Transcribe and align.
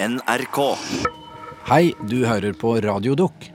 NRK. 0.00 0.76
Hei, 1.66 1.92
du 2.06 2.20
hører 2.22 2.52
på 2.54 2.76
Radio 2.80 3.16
Dukk. 3.18 3.48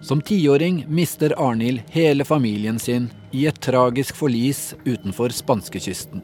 Som 0.00 0.20
tiåring 0.22 0.84
mister 0.86 1.34
Arnhild 1.34 1.80
hele 1.90 2.24
familien 2.24 2.78
sin 2.78 3.08
i 3.34 3.48
et 3.50 3.58
tragisk 3.58 4.14
forlis 4.14 4.76
utenfor 4.84 5.34
spanskekysten. 5.34 6.22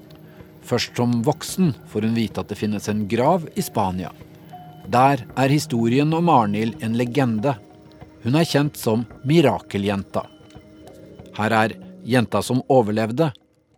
Først 0.63 0.95
som 0.95 1.17
voksen 1.27 1.73
får 1.91 2.07
hun 2.07 2.15
vite 2.15 2.45
at 2.45 2.53
det 2.53 2.61
finnes 2.61 2.87
en 2.87 3.09
grav 3.11 3.49
i 3.59 3.65
Spania. 3.67 4.13
Der 4.87 5.25
er 5.35 5.51
historien 5.51 6.15
om 6.15 6.31
Arnhild 6.31 6.79
en 6.87 6.95
legende. 6.95 7.57
Hun 8.23 8.39
er 8.39 8.47
kjent 8.47 8.79
som 8.79 9.03
Mirakeljenta. 9.27 10.29
Her 11.41 11.57
er 11.65 11.75
Jenta 12.07 12.39
som 12.39 12.63
overlevde, 12.71 13.33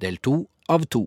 del 0.04 0.20
to 0.20 0.42
av 0.68 0.84
to. 0.92 1.06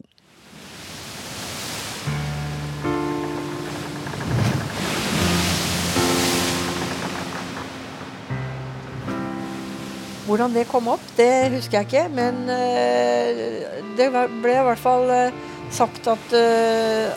Hvordan 10.34 10.56
det 10.56 10.64
kom 10.66 10.88
opp, 10.90 11.04
det 11.14 11.52
husker 11.54 11.84
jeg 11.84 11.86
ikke. 11.86 12.08
Men 12.10 12.48
eh, 12.50 13.68
det 13.94 14.08
ble 14.10 14.56
i 14.58 14.64
hvert 14.66 14.82
fall 14.82 15.06
eh, 15.14 15.36
sagt 15.70 16.10
at 16.10 16.34
eh, 16.34 17.14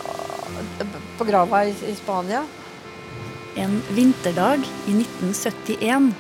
på 1.17 1.25
grava 1.25 1.63
i, 1.65 1.73
Spania 1.97 2.43
En 3.57 3.79
vinterdag 3.97 4.61
i 4.61 4.99
1971 5.01 6.13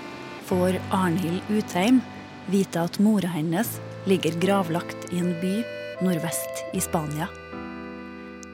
får 0.48 0.80
Arnhild 0.88 1.44
Utheim 1.52 2.00
vite 2.48 2.88
at 2.88 2.96
mora 2.96 3.28
hennes 3.28 3.76
ligger 4.08 4.40
gravlagt 4.40 5.10
i 5.12 5.20
en 5.20 5.34
by 5.42 5.58
nordvest 6.00 6.64
i 6.72 6.80
Spania. 6.80 7.28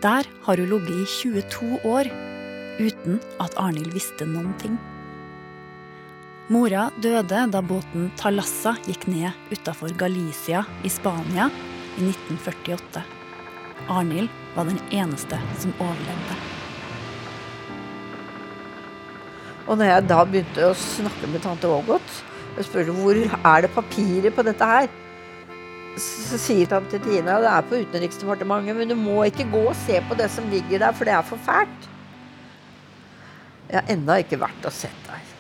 Der 0.02 0.26
har 0.48 0.58
hun 0.58 0.80
ligget 0.80 0.98
i 0.98 1.30
22 1.30 1.78
år 1.86 2.10
uten 2.82 3.22
at 3.38 3.54
Arnhild 3.54 3.94
visste 3.94 4.26
noen 4.26 4.50
ting. 4.58 4.82
Mora 6.52 6.90
døde 7.00 7.38
da 7.48 7.60
båten 7.64 8.10
Talassa 8.20 8.74
gikk 8.84 9.06
ned 9.08 9.54
utafor 9.54 9.94
Galicia 9.96 10.66
i 10.84 10.90
Spania 10.92 11.46
i 11.96 12.04
1948. 12.04 13.00
Arnhild 13.88 14.28
var 14.56 14.68
den 14.68 14.80
eneste 14.92 15.38
som 15.62 15.72
overlevde. 15.80 16.36
Og 19.64 19.80
når 19.80 19.92
jeg 19.94 20.06
da 20.10 20.20
begynte 20.28 20.68
å 20.68 20.76
snakke 20.76 21.32
med 21.32 21.46
tante 21.46 21.72
Ågot 21.72 22.20
og 22.58 22.62
spurte 22.68 22.98
hvor 22.98 23.16
er 23.22 23.64
det 23.64 23.72
papiret 23.72 24.36
på 24.36 24.44
dette 24.44 24.70
her, 24.74 24.92
så 25.96 26.36
sier 26.36 26.68
tante 26.68 27.00
Tina 27.06 27.40
det 27.40 27.52
er 27.54 27.68
på 27.70 27.80
Utenriksdepartementet, 27.86 28.76
men 28.76 28.92
du 28.92 28.98
må 28.98 29.22
ikke 29.30 29.48
gå 29.54 29.70
og 29.70 29.78
se 29.86 30.04
på 30.04 30.20
det 30.20 30.28
som 30.36 30.52
ligger 30.52 30.84
der, 30.84 30.92
for 30.92 31.08
det 31.08 31.16
er 31.16 31.28
for 31.32 31.48
fælt. 31.48 31.92
Jeg 33.70 33.80
har 33.80 33.94
ennå 33.96 34.20
ikke 34.20 34.42
vært 34.42 34.68
og 34.68 34.82
sett 34.84 35.06
der. 35.08 35.31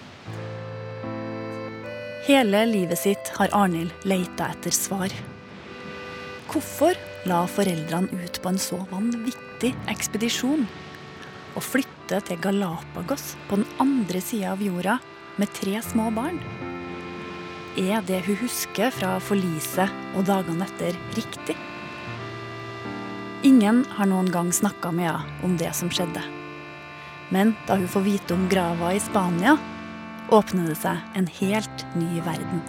Hele 2.22 2.60
livet 2.70 2.98
sitt 3.00 3.32
har 3.34 3.50
Arnhild 3.50 4.04
leita 4.06 4.46
etter 4.52 4.70
svar. 4.70 5.10
Hvorfor 6.46 6.94
la 7.26 7.40
foreldrene 7.50 8.14
ut 8.14 8.38
på 8.38 8.52
en 8.52 8.60
så 8.62 8.78
vanvittig 8.92 9.72
ekspedisjon? 9.90 10.62
Å 11.58 11.62
flytte 11.66 12.20
til 12.28 12.38
Galapagos 12.44 13.32
på 13.48 13.58
den 13.58 13.66
andre 13.82 14.22
sida 14.22 14.52
av 14.52 14.62
jorda 14.62 15.00
med 15.42 15.50
tre 15.56 15.82
små 15.82 16.12
barn? 16.14 16.38
Er 17.74 18.06
det 18.06 18.22
hun 18.28 18.38
husker 18.44 18.94
fra 18.94 19.16
forliset 19.18 19.90
og 20.14 20.22
dagene 20.30 20.70
etter, 20.70 20.94
riktig? 21.18 21.58
Ingen 23.42 23.82
har 23.98 24.06
noen 24.06 24.30
gang 24.30 24.54
snakka 24.54 24.94
med 24.94 25.10
henne 25.10 25.42
om 25.42 25.58
det 25.58 25.74
som 25.74 25.90
skjedde. 25.90 26.22
Men 27.34 27.56
da 27.66 27.82
hun 27.82 27.90
får 27.90 28.06
vite 28.06 28.38
om 28.38 28.46
grava 28.46 28.94
i 28.94 29.02
Spania, 29.02 29.58
åpner 30.32 30.70
det 30.70 30.78
seg 30.80 31.18
en 31.18 31.26
helt 31.40 31.84
ny 31.98 32.22
verden. 32.24 32.62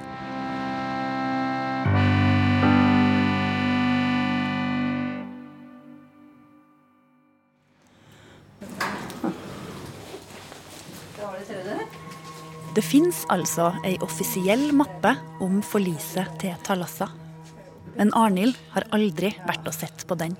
Det 12.73 12.81
fins 12.81 13.19
altså 13.29 13.69
ei 13.85 13.93
offisiell 14.01 14.71
mappe 14.73 15.13
om 15.45 15.59
forliset 15.61 16.39
til 16.41 16.55
Talassa. 16.65 17.11
Men 17.93 18.09
Arnhild 18.17 18.57
har 18.73 18.87
aldri 18.97 19.29
vært 19.45 19.69
og 19.69 19.77
sett 19.77 20.07
på 20.09 20.17
den. 20.17 20.33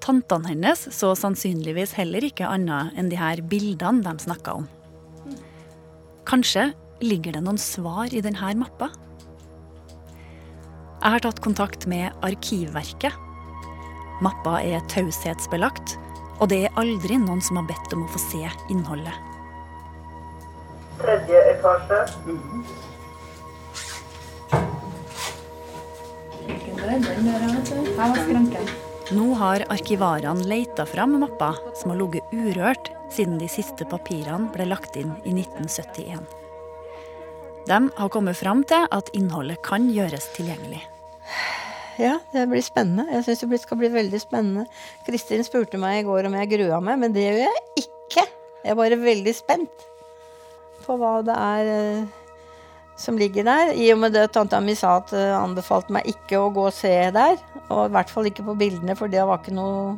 Tantene 0.00 0.54
hennes 0.54 0.86
så 0.96 1.12
sannsynligvis 1.12 1.92
heller 2.00 2.24
ikke 2.24 2.48
annet 2.48 2.96
enn 2.96 3.12
de 3.12 3.20
her 3.20 3.44
bildene 3.44 4.00
de 4.06 4.24
snakka 4.24 4.56
om. 4.62 4.70
Kanskje 6.28 6.70
ligger 7.00 7.32
det 7.32 7.42
noen 7.44 7.58
svar 7.58 8.12
i 8.12 8.20
denne 8.24 8.52
mappa? 8.60 8.90
Jeg 11.00 11.14
har 11.14 11.22
tatt 11.24 11.40
kontakt 11.40 11.86
med 11.88 12.12
Arkivverket. 12.26 13.14
Mappa 14.20 14.58
er 14.60 14.84
taushetsbelagt, 14.92 15.96
og 16.40 16.50
det 16.52 16.66
er 16.66 16.76
aldri 16.80 17.16
noen 17.16 17.40
som 17.40 17.56
har 17.56 17.70
bedt 17.70 17.96
om 17.96 18.04
å 18.04 18.12
få 18.12 18.20
se 18.20 18.42
innholdet. 18.68 19.16
Tredje 21.00 21.40
etasje. 21.54 22.04
Nå 29.10 29.32
har 29.34 29.64
arkivarene 29.74 30.44
leita 30.46 30.84
fram 30.86 31.16
mappa, 31.18 31.48
som 31.74 31.90
har 31.90 31.98
ligget 31.98 32.30
urørt 32.30 32.92
siden 33.10 33.40
de 33.40 33.48
siste 33.50 33.82
papirene 33.90 34.52
ble 34.54 34.68
lagt 34.70 34.94
inn 35.00 35.10
i 35.26 35.32
1971. 35.34 36.20
De 37.66 37.78
har 37.96 38.12
kommet 38.14 38.38
fram 38.38 38.62
til 38.70 38.86
at 38.94 39.10
innholdet 39.18 39.58
kan 39.66 39.88
gjøres 39.90 40.28
tilgjengelig. 40.36 40.84
Ja, 41.98 42.20
det 42.30 42.46
blir 42.52 42.62
spennende. 42.62 43.08
Jeg 43.16 43.26
syns 43.26 43.42
det 43.50 43.60
skal 43.64 43.80
bli 43.82 43.90
veldig 43.92 44.22
spennende. 44.22 44.68
Kristin 45.08 45.42
spurte 45.42 45.80
meg 45.82 45.98
i 45.98 46.06
går 46.06 46.30
om 46.30 46.38
jeg 46.38 46.52
grua 46.54 46.78
meg, 46.78 47.02
men 47.02 47.16
det 47.16 47.26
gjør 47.26 47.42
jeg 47.42 47.82
ikke. 47.82 48.26
Jeg 48.62 48.72
er 48.72 48.78
bare 48.78 49.02
veldig 49.02 49.34
spent 49.34 49.86
på 50.86 50.96
hva 51.02 51.16
det 51.26 51.34
er 51.34 51.74
eh, 51.74 52.19
som 53.00 53.18
ligger 53.18 53.46
der. 53.48 53.72
I 53.72 53.88
og 53.94 54.00
med 54.02 54.12
det 54.14 54.26
tanta 54.34 54.60
mi 54.60 54.74
sa 54.76 54.98
at 55.00 55.12
uh, 55.16 55.40
anbefalte 55.40 55.94
meg 55.96 56.08
ikke 56.12 56.40
å 56.40 56.50
gå 56.52 56.66
og 56.68 56.76
se 56.76 56.92
der. 57.16 57.38
Og 57.70 57.86
i 57.86 57.92
hvert 57.96 58.12
fall 58.12 58.28
ikke 58.28 58.44
på 58.46 58.56
bildene, 58.60 58.96
for 58.98 59.12
det 59.12 59.24
var 59.24 59.40
ikke 59.40 59.56
noe 59.56 59.96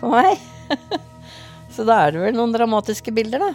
for 0.00 0.12
meg. 0.12 0.40
Så 1.74 1.86
da 1.88 2.04
er 2.04 2.14
det 2.14 2.26
vel 2.26 2.36
noen 2.36 2.52
dramatiske 2.54 3.14
bilder, 3.14 3.48
da. 3.48 3.54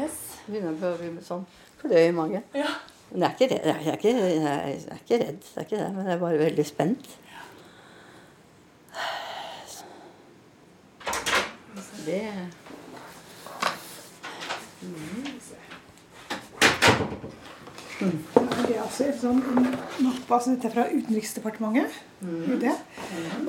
Yes. 0.00 0.18
Begynner 0.48 0.74
å 0.74 0.96
bli 0.98 1.12
sånn 1.24 1.44
klø 1.80 2.00
i 2.08 2.12
magen. 2.14 2.42
Men 3.14 3.24
jeg 3.24 3.28
er, 3.28 3.34
ikke 3.34 3.46
jeg, 3.54 3.76
er 3.76 3.98
ikke, 3.98 4.12
jeg 4.18 4.42
er 4.50 4.98
ikke 4.98 5.18
redd, 5.20 5.40
det 5.44 5.60
er 5.60 5.66
ikke 5.68 5.78
det, 5.78 5.88
men 5.94 6.08
jeg 6.08 6.16
er 6.16 6.22
bare 6.24 6.40
veldig 6.40 6.66
spent. 6.66 7.14
Det 12.04 12.20
Det 18.04 18.76
er 18.76 18.82
altså 18.84 19.08
et 19.08 19.18
sånn 19.20 19.40
mappe 19.44 20.36
altså 20.36 20.54
dette 20.54 20.70
er 20.70 20.74
fra 20.74 20.86
Utenriksdepartementet. 20.92 21.98
UD. 22.24 22.64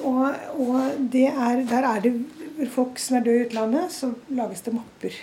Og, 0.03 0.25
og 0.65 1.05
det 1.13 1.27
er, 1.31 1.63
der 1.69 1.87
er 1.89 2.03
det 2.03 2.13
folk 2.71 2.99
som 3.01 3.19
er 3.19 3.25
døde 3.25 3.43
i 3.43 3.47
utlandet, 3.47 3.91
så 3.95 4.11
lages 4.35 4.63
det 4.65 4.75
mapper 4.75 5.17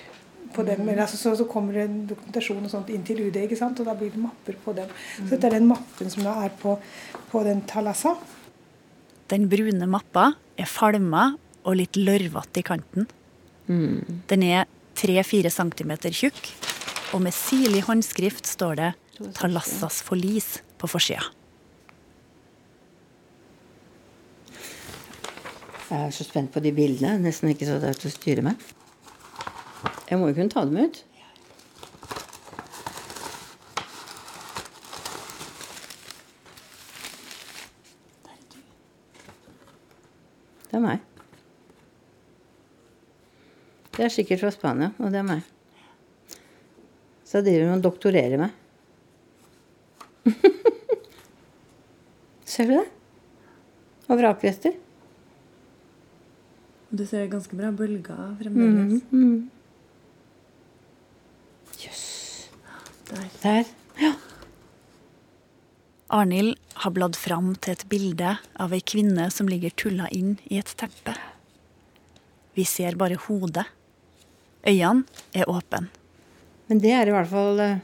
på 0.53 0.65
dem. 0.69 0.85
Eller, 0.85 1.05
altså, 1.07 1.17
så, 1.17 1.35
så 1.37 1.47
kommer 1.49 1.77
det 1.77 1.87
dokumentasjon 2.11 2.65
og 2.65 2.73
sånt 2.73 2.93
inn 2.93 3.05
til 3.09 3.25
UD, 3.27 3.39
ikke 3.45 3.59
sant? 3.59 3.81
og 3.81 3.89
da 3.89 3.97
blir 3.99 4.13
det 4.13 4.21
mapper 4.21 4.59
på 4.65 4.77
dem. 4.77 4.93
Så 5.17 5.31
dette 5.35 5.49
er 5.49 5.57
den 5.57 5.69
mappen 5.71 6.13
som 6.13 6.25
da 6.27 6.37
er 6.45 6.53
på, 6.61 6.77
på 7.33 7.45
den 7.47 7.65
Talassa. 7.69 8.15
Den 9.33 9.49
brune 9.53 9.89
mappa 9.89 10.33
er 10.61 10.69
falma 10.69 11.31
og 11.63 11.79
litt 11.79 11.97
lørvete 11.97 12.61
i 12.61 12.67
kanten. 12.67 13.09
Den 14.29 14.45
er 14.45 14.67
3-4 14.99 15.53
cm 15.53 15.93
tjukk, 16.11 16.51
og 17.15 17.23
med 17.25 17.35
sirlig 17.37 17.85
håndskrift 17.87 18.49
står 18.51 18.75
det 18.81 18.91
'Talassas 19.21 20.03
forlis' 20.03 20.61
på 20.79 20.89
forsida. 20.89 21.23
Jeg 25.93 26.07
er 26.07 26.11
så 26.11 26.25
spent 26.25 26.53
på 26.53 26.61
de 26.65 26.73
bildene. 26.73 27.19
Nesten 27.21 27.51
ikke 27.53 27.69
så 27.69 27.77
det 27.77 27.97
til 28.01 28.09
å 28.09 28.13
styre 28.15 28.45
med. 28.47 28.57
Jeg 30.09 30.19
må 30.19 30.31
jo 30.31 30.37
kunne 30.39 30.53
ta 30.53 30.65
dem 30.65 30.79
ut. 30.81 31.03
Det 40.71 40.79
er 40.79 40.85
meg. 40.87 41.05
Det 43.93 44.07
er 44.07 44.17
sikkert 44.17 44.41
fra 44.41 44.55
Spania, 44.55 44.95
og 44.97 45.13
det 45.13 45.21
er 45.21 45.29
meg. 45.29 45.45
Så 47.29 47.43
jeg 47.43 47.51
driver 47.51 47.77
og 47.77 47.85
doktorerer 47.85 48.41
meg. 48.41 48.62
Ser 52.63 52.69
du 52.71 52.77
det? 52.77 52.91
Og 54.07 54.21
vrakrester. 54.21 54.75
Du 56.95 57.03
ser 57.11 57.25
ganske 57.27 57.57
bra 57.59 57.73
bølger 57.75 58.37
fremdeles. 58.39 59.03
Mm. 59.11 59.49
Der. 63.11 63.27
Der. 63.43 63.73
Ja. 63.99 64.13
Arnhild 66.15 66.55
har 66.85 66.95
bladd 66.95 67.19
fram 67.19 67.57
til 67.59 67.75
et 67.75 67.83
bilde 67.91 68.37
av 68.55 68.71
ei 68.71 68.79
kvinne 68.79 69.27
som 69.35 69.51
ligger 69.51 69.75
tulla 69.75 70.07
inn 70.15 70.37
i 70.47 70.63
et 70.63 70.71
teppe. 70.79 71.19
Vi 72.55 72.63
ser 72.63 72.95
bare 73.01 73.19
hodet. 73.27 73.67
Øynene 74.63 75.03
er 75.35 75.51
åpne. 75.51 75.89
Men 76.71 76.87
det 76.87 76.95
er 76.95 77.11
i 77.11 77.19
hvert 77.19 77.35
fall 77.35 77.59
eh, 77.67 77.81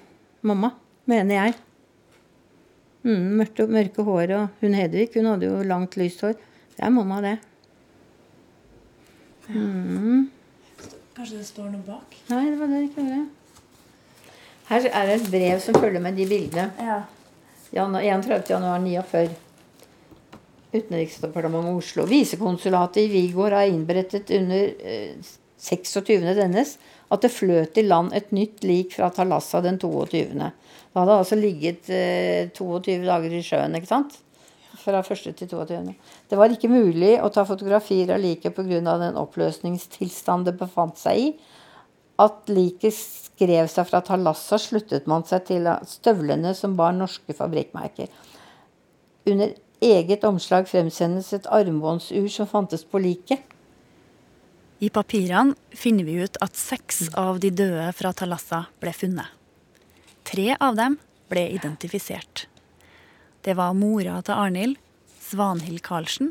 mamma, 0.46 0.76
mener 1.10 1.42
jeg. 1.42 1.64
Mm, 3.06 3.28
mørke, 3.38 3.66
mørke 3.70 4.02
hår 4.04 4.32
og 4.36 4.62
hun 4.62 4.74
Hedvig, 4.74 5.08
hun 5.14 5.28
hadde 5.30 5.46
jo 5.46 5.62
langt, 5.66 5.96
lyst 6.00 6.20
hår. 6.24 6.34
Det 6.74 6.84
er 6.86 6.90
mamma, 6.94 7.20
det. 7.24 7.36
Mm. 9.48 10.28
Kanskje 11.16 11.38
det 11.40 11.46
står 11.48 11.70
noe 11.72 11.82
bak? 11.86 12.16
Nei, 12.30 12.44
det 12.50 12.58
var 12.60 12.70
det 12.70 12.78
det 12.82 12.88
ikke 12.90 13.04
gjorde. 13.06 13.26
Her 14.68 14.88
er 14.92 15.06
det 15.08 15.14
et 15.22 15.30
brev 15.32 15.60
som 15.64 15.78
følger 15.80 16.02
med 16.04 16.18
de 16.18 16.26
bildene. 16.28 16.66
Ja. 16.84 16.98
Jan- 17.72 17.96
31. 17.96 18.50
januar 18.52 18.82
49. 18.84 19.30
Utenriksdepartementet 20.74 21.78
Oslo. 21.80 22.04
Visekonsulatet 22.08 23.06
i 23.06 23.08
Vigor 23.12 23.56
har 23.56 23.70
innberettet 23.70 24.30
under 24.36 24.68
eh, 24.84 25.14
26. 25.58 26.20
dennes 26.36 26.76
at 27.08 27.24
det 27.24 27.32
fløt 27.32 27.78
i 27.80 27.84
land 27.86 28.12
et 28.16 28.32
nytt 28.36 28.64
lik 28.68 28.94
fra 28.96 29.08
Thalassa 29.14 29.62
den 29.64 29.78
22. 29.80 30.24
Det 30.38 31.00
hadde 31.00 31.18
altså 31.22 31.38
ligget 31.38 31.88
eh, 31.92 32.48
22 32.56 32.98
dager 33.06 33.36
i 33.38 33.44
sjøen, 33.44 33.76
ikke 33.78 33.90
sant? 33.90 34.18
Fra 34.78 35.00
1. 35.00 35.34
til 35.36 35.48
22. 35.50 35.94
Det 36.30 36.38
var 36.38 36.52
ikke 36.52 36.70
mulig 36.70 37.16
å 37.22 37.30
ta 37.32 37.44
fotografier 37.48 38.12
av 38.14 38.20
liket 38.22 38.54
pga. 38.56 38.80
den 39.00 39.20
oppløsningstilstand 39.20 40.48
det 40.48 40.58
befant 40.60 41.00
seg 41.00 41.22
i. 41.22 41.30
At 42.18 42.50
liket 42.50 42.94
skrev 42.94 43.68
seg 43.70 43.88
fra 43.88 44.02
Thalassa, 44.04 44.58
sluttet 44.58 45.06
man 45.06 45.24
seg 45.24 45.46
til 45.48 45.68
støvlene 45.86 46.54
som 46.54 46.76
bar 46.76 46.92
norske 46.92 47.34
fabrikkmerker. 47.36 48.08
Under 49.28 49.54
eget 49.84 50.24
omslag 50.24 50.68
fremsendes 50.68 51.32
et 51.32 51.46
armbåndsur 51.46 52.28
som 52.32 52.48
fantes 52.50 52.84
på 52.84 53.00
liket. 53.02 53.40
I 54.78 54.90
papirene 54.94 55.56
finner 55.74 56.04
vi 56.06 56.20
ut 56.22 56.36
at 56.40 56.54
seks 56.56 57.08
av 57.18 57.40
de 57.42 57.50
døde 57.50 57.88
fra 57.98 58.12
Talassa 58.14 58.66
ble 58.78 58.92
funnet. 58.94 59.26
Tre 60.22 60.52
av 60.54 60.76
dem 60.78 60.98
ble 61.30 61.48
identifisert. 61.56 62.46
Det 63.42 63.56
var 63.58 63.74
mora 63.74 64.20
til 64.22 64.38
Arnhild, 64.38 64.76
Svanhild 65.18 65.82
Karlsen, 65.82 66.30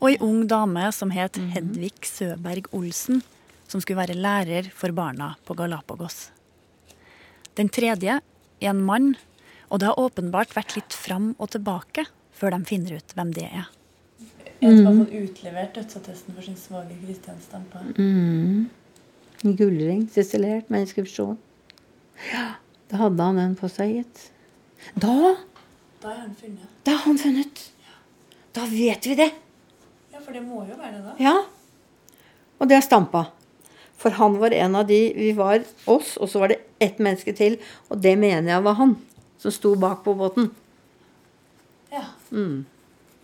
og 0.00 0.08
ei 0.08 0.16
ung 0.24 0.46
dame 0.48 0.86
som 0.96 1.12
het 1.12 1.36
Hedvig 1.36 2.08
Søberg 2.08 2.70
Olsen, 2.76 3.20
som 3.68 3.82
skulle 3.82 4.00
være 4.00 4.16
lærer 4.16 4.70
for 4.72 4.94
barna 4.96 5.34
på 5.44 5.56
Galapagos. 5.58 6.30
Den 7.60 7.68
tredje 7.68 8.20
er 8.22 8.70
en 8.72 8.80
mann, 8.86 9.12
og 9.68 9.82
det 9.82 9.90
har 9.90 10.00
åpenbart 10.00 10.56
vært 10.56 10.78
litt 10.78 10.96
fram 10.96 11.34
og 11.36 11.52
tilbake 11.52 12.06
før 12.32 12.56
de 12.56 12.64
finner 12.72 12.96
ut 12.96 13.14
hvem 13.18 13.36
det 13.36 13.50
er. 13.50 13.68
En 14.60 14.76
som 14.76 14.86
har 14.86 15.04
fått 15.04 15.14
utlevert 15.16 15.74
dødsattesten 15.74 16.34
for 16.36 16.44
sin 16.44 16.56
svoger 16.60 16.96
Kristian 17.04 17.38
Stampa. 17.40 17.80
En 17.96 19.56
gullring, 19.56 20.02
sisilert 20.12 20.68
med 20.70 20.84
inskripsjon. 20.84 21.38
Ja, 22.32 22.46
da 22.90 22.96
hadde 23.06 23.22
han 23.30 23.38
den 23.40 23.54
på 23.56 23.70
seg, 23.72 23.94
gitt. 24.02 24.26
Da, 25.00 25.36
Da 26.02 26.10
er 26.12 26.18
han 26.26 26.34
funnet. 26.36 26.68
da 26.84 26.92
har 26.92 27.06
han 27.06 27.18
funnet. 27.18 27.62
Da 28.52 28.66
vet 28.68 29.06
vi 29.06 29.14
det. 29.14 29.30
Ja, 30.12 30.20
for 30.20 30.32
det 30.36 30.42
må 30.44 30.64
jo 30.68 30.76
være 30.76 30.96
det, 30.98 31.04
da. 31.04 31.14
Ja. 31.22 31.36
Og 32.60 32.68
det 32.68 32.76
er 32.76 32.84
Stampa. 32.84 33.26
For 34.00 34.10
han 34.16 34.38
var 34.40 34.52
en 34.56 34.76
av 34.76 34.86
de 34.88 34.98
Vi 35.16 35.32
var 35.36 35.60
oss, 35.86 36.16
og 36.16 36.28
så 36.28 36.40
var 36.40 36.48
det 36.48 36.58
ett 36.80 36.98
menneske 36.98 37.32
til. 37.36 37.58
Og 37.88 38.00
det 38.00 38.16
mener 38.18 38.52
jeg 38.52 38.64
var 38.64 38.74
han 38.74 38.96
som 39.38 39.52
sto 39.52 39.74
bak 39.76 40.02
på 40.04 40.14
båten. 40.16 40.50
Ja. 41.92 42.04
Mm. 42.32 42.64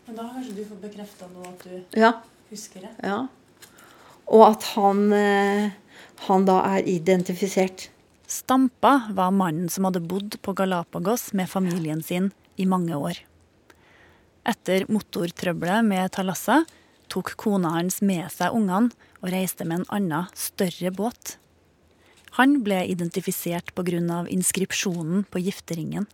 Men 0.07 0.17
da 0.17 0.23
har 0.23 0.37
kanskje 0.39 0.55
du 0.57 0.65
fått 0.69 0.83
bekrefta 0.83 1.29
nå 1.33 1.43
at 1.49 1.65
du 1.65 1.99
Ja. 2.01 2.13
husker 2.51 2.81
det. 2.81 2.91
ja. 3.03 3.27
Og 4.29 4.43
at 4.51 4.63
han, 4.75 5.13
eh, 5.13 5.71
han 6.27 6.45
da 6.45 6.61
er 6.77 6.83
identifisert. 6.83 7.89
Stampa 8.27 9.13
var 9.13 9.31
mannen 9.31 9.69
som 9.71 9.85
hadde 9.85 10.01
bodd 10.01 10.41
på 10.43 10.55
Galapagos 10.55 11.33
med 11.33 11.49
familien 11.49 12.03
sin 12.03 12.33
i 12.59 12.65
mange 12.67 12.95
år. 12.95 13.19
Etter 14.45 14.87
motortrøbbelet 14.89 15.85
med 15.85 16.11
Talassa 16.13 16.65
tok 17.09 17.37
kona 17.37 17.71
hans 17.71 18.01
med 18.03 18.31
seg 18.31 18.53
ungene 18.53 18.91
og 19.23 19.31
reiste 19.31 19.65
med 19.65 19.81
en 19.81 19.87
annen, 19.91 20.27
større 20.35 20.91
båt. 20.91 21.37
Han 22.33 22.63
ble 22.63 22.83
identifisert 22.87 23.75
pga. 23.75 24.27
inskripsjonen 24.29 25.25
på 25.31 25.39
gifteringen. 25.43 26.07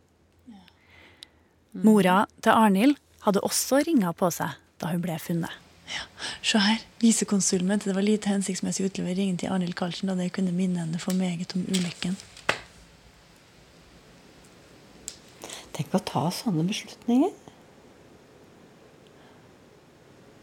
Mora 1.72 2.26
til 2.42 2.52
Arnhild 2.52 2.96
hadde 3.26 3.42
også 3.46 3.82
ringer 3.86 4.14
på 4.18 4.30
seg 4.34 4.58
da 4.82 4.90
hun 4.92 5.02
ble 5.04 5.18
funnet. 5.22 5.58
Ja, 5.92 6.06
Se 6.42 6.58
her. 6.62 6.82
Visekonsulen 7.02 7.66
mente 7.68 7.90
det 7.90 7.96
var 7.96 8.06
lite 8.06 8.30
hensiktsmessig 8.30 8.86
å 8.86 8.90
utlevere 8.90 9.18
ringen 9.18 9.38
til 9.40 9.52
Arnhild 9.52 9.76
Karlsen 9.78 10.10
da 10.10 10.16
det 10.18 10.30
kunne 10.34 10.54
minne 10.54 10.84
henne 10.84 11.00
for 11.02 11.16
meget 11.18 11.54
om 11.58 11.64
ulykken. 11.68 12.16
Tenk 15.72 15.94
å 15.96 16.02
ta 16.04 16.26
sånne 16.34 16.64
beslutninger. 16.68 17.32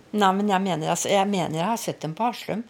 Nei, 0.10 0.32
men 0.34 0.48
jeg 0.50 0.66
mener, 0.66 0.90
altså, 0.90 1.12
jeg 1.14 1.30
mener 1.30 1.60
jeg 1.60 1.70
har 1.70 1.78
sett 1.78 2.02
dem 2.02 2.16
på 2.18 2.26
Haslum. 2.26 2.64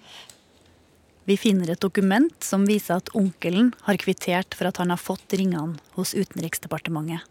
Vi 1.29 1.37
finner 1.39 1.71
et 1.71 1.81
dokument 1.83 2.33
som 2.43 2.65
viser 2.67 2.99
at 2.99 3.11
onkelen 3.15 3.71
har 3.85 3.99
kvittert 4.01 4.57
for 4.57 4.67
at 4.67 4.79
han 4.81 4.91
har 4.91 4.99
fått 4.99 5.35
ringene 5.37 5.79
hos 5.95 6.15
Utenriksdepartementet. 6.17 7.23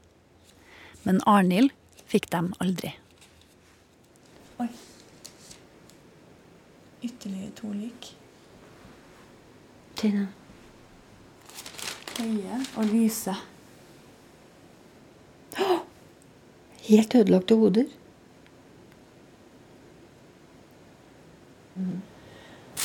Men 1.05 1.21
Arnhild 1.29 1.75
fikk 2.09 2.31
de 2.33 2.41
aldri. 2.65 2.95
Oi. 4.59 4.69
Ytterligere 7.03 7.53
to 7.61 7.73
lik. 7.73 8.11
Tine. 9.99 10.29
Høye 12.19 12.59
og 12.77 12.91
lyse. 12.91 13.35
Helt 16.89 17.15
ødelagte 17.15 17.55
hoder. 17.61 17.85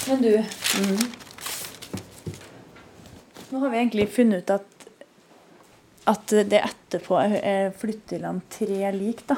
Men 0.08 0.22
du 0.22 0.32
Nå 3.52 3.60
har 3.60 3.70
vi 3.70 3.78
egentlig 3.78 4.10
funnet 4.10 4.44
ut 4.44 4.50
at 4.50 4.73
at 6.08 6.28
det 6.28 6.60
etterpå 6.62 7.16
er- 7.22 7.44
er 7.44 7.72
flyttet 7.72 8.18
i 8.18 8.22
land 8.22 8.42
tre 8.50 8.92
lik, 8.92 9.26
da. 9.28 9.36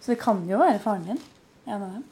Så 0.00 0.06
det 0.12 0.18
kan 0.20 0.46
jo 0.48 0.58
være 0.58 0.80
faren 0.82 1.04
din. 1.04 1.20
En 1.66 1.82
av 1.82 1.92
dem. 1.92 2.04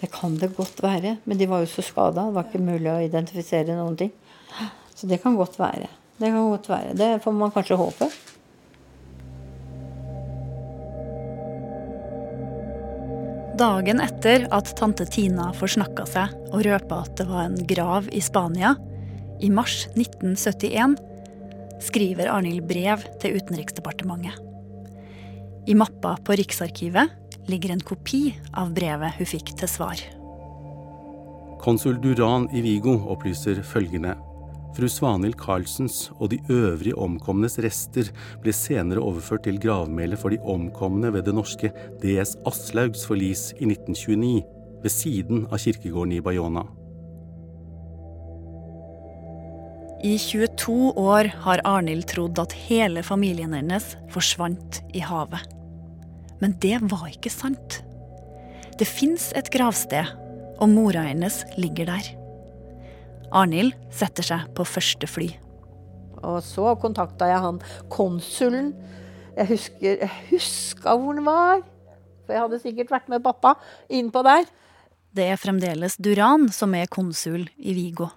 Det 0.00 0.10
kan 0.12 0.36
det 0.36 0.54
godt 0.56 0.82
være, 0.82 1.18
men 1.24 1.38
de 1.38 1.46
var 1.46 1.60
jo 1.60 1.66
så 1.66 1.82
skada. 1.82 2.26
Det 2.26 2.34
var 2.34 2.44
ikke 2.44 2.60
mulig 2.60 2.90
å 2.92 3.00
identifisere 3.08 3.76
noen 3.76 3.96
ting. 3.96 4.12
Så 4.94 5.08
det 5.08 5.22
kan 5.22 5.36
godt 5.36 5.56
være. 5.58 5.88
Det 6.18 6.28
kan 6.32 6.50
godt 6.50 6.68
være. 6.68 6.94
Det 6.96 7.22
får 7.22 7.32
man 7.32 7.50
kanskje 7.50 7.76
håpe. 7.76 8.10
Dagen 13.56 14.02
etter 14.04 14.44
at 14.52 14.68
tante 14.76 15.06
Tina 15.08 15.48
forsnakka 15.56 16.04
seg 16.10 16.34
og 16.52 16.64
røpa 16.66 16.98
at 17.06 17.14
det 17.16 17.24
var 17.30 17.46
en 17.46 17.56
grav 17.68 18.08
i 18.12 18.20
Spania, 18.20 18.74
i 19.40 19.48
mars 19.48 19.86
1971, 19.96 20.96
skriver 21.82 22.30
Arnhild 22.32 22.66
brev 22.68 23.04
til 23.22 23.38
Utenriksdepartementet. 23.40 24.36
I 25.66 25.74
mappa 25.74 26.14
på 26.22 26.36
Riksarkivet 26.38 27.10
ligger 27.50 27.74
en 27.74 27.82
kopi 27.82 28.28
av 28.54 28.70
brevet 28.74 29.18
hun 29.18 29.28
fikk 29.28 29.54
til 29.58 29.70
svar. 29.70 29.98
Konsul 31.62 31.98
Duran 31.98 32.46
i 32.54 32.62
Vigo 32.62 32.94
opplyser 33.10 33.62
følgende. 33.66 34.14
Fru 34.76 34.86
Svanhild 34.92 35.38
Karlsens 35.40 36.10
og 36.20 36.30
de 36.34 36.38
øvrige 36.52 36.98
omkomnes 37.00 37.56
rester 37.64 38.10
ble 38.44 38.52
senere 38.54 39.00
overført 39.00 39.46
til 39.48 39.58
gravmælet 39.62 40.20
for 40.20 40.34
de 40.34 40.38
omkomne 40.44 41.10
ved 41.14 41.24
det 41.26 41.34
norske 41.34 41.72
DS 42.02 42.36
Aslaugs 42.46 43.06
forlis 43.08 43.48
i 43.56 43.64
1929, 43.70 44.42
ved 44.84 44.92
siden 44.92 45.46
av 45.48 45.64
kirkegården 45.64 46.18
i 46.18 46.20
Bayona. 46.20 46.66
I 50.04 50.18
22 50.18 50.92
år 51.00 51.30
har 51.40 51.62
Arnhild 51.64 52.04
trodd 52.10 52.36
at 52.38 52.52
hele 52.66 53.00
familien 53.04 53.54
hennes 53.56 53.94
forsvant 54.12 54.82
i 54.92 55.00
havet. 55.00 55.40
Men 56.42 56.52
det 56.60 56.82
var 56.90 57.06
ikke 57.08 57.32
sant. 57.32 57.78
Det 58.76 58.84
fins 58.84 59.30
et 59.38 59.48
gravsted, 59.52 60.10
og 60.60 60.68
mora 60.68 61.06
hennes 61.08 61.38
ligger 61.56 61.88
der. 61.88 62.10
Arnhild 63.32 63.72
setter 63.88 64.26
seg 64.26 64.44
på 64.56 64.66
første 64.68 65.08
fly. 65.08 65.30
Og 66.20 66.42
så 66.44 66.74
kontakta 66.80 67.30
jeg 67.30 67.40
han 67.46 67.62
konsulen. 67.92 68.74
Jeg 69.36 69.50
husker 69.54 70.04
jeg 70.04 70.12
huska 70.28 70.92
hvor 70.92 71.16
han 71.16 71.24
var. 71.24 71.64
For 72.26 72.36
jeg 72.36 72.44
hadde 72.44 72.60
sikkert 72.60 72.92
vært 72.92 73.10
med 73.12 73.24
pappa 73.24 73.54
innpå 73.88 74.20
der. 74.26 74.44
Det 75.16 75.30
er 75.32 75.40
fremdeles 75.40 75.96
Duran 75.96 76.50
som 76.52 76.74
er 76.76 76.90
konsul 76.92 77.48
i 77.56 77.72
Vigo. 77.76 78.10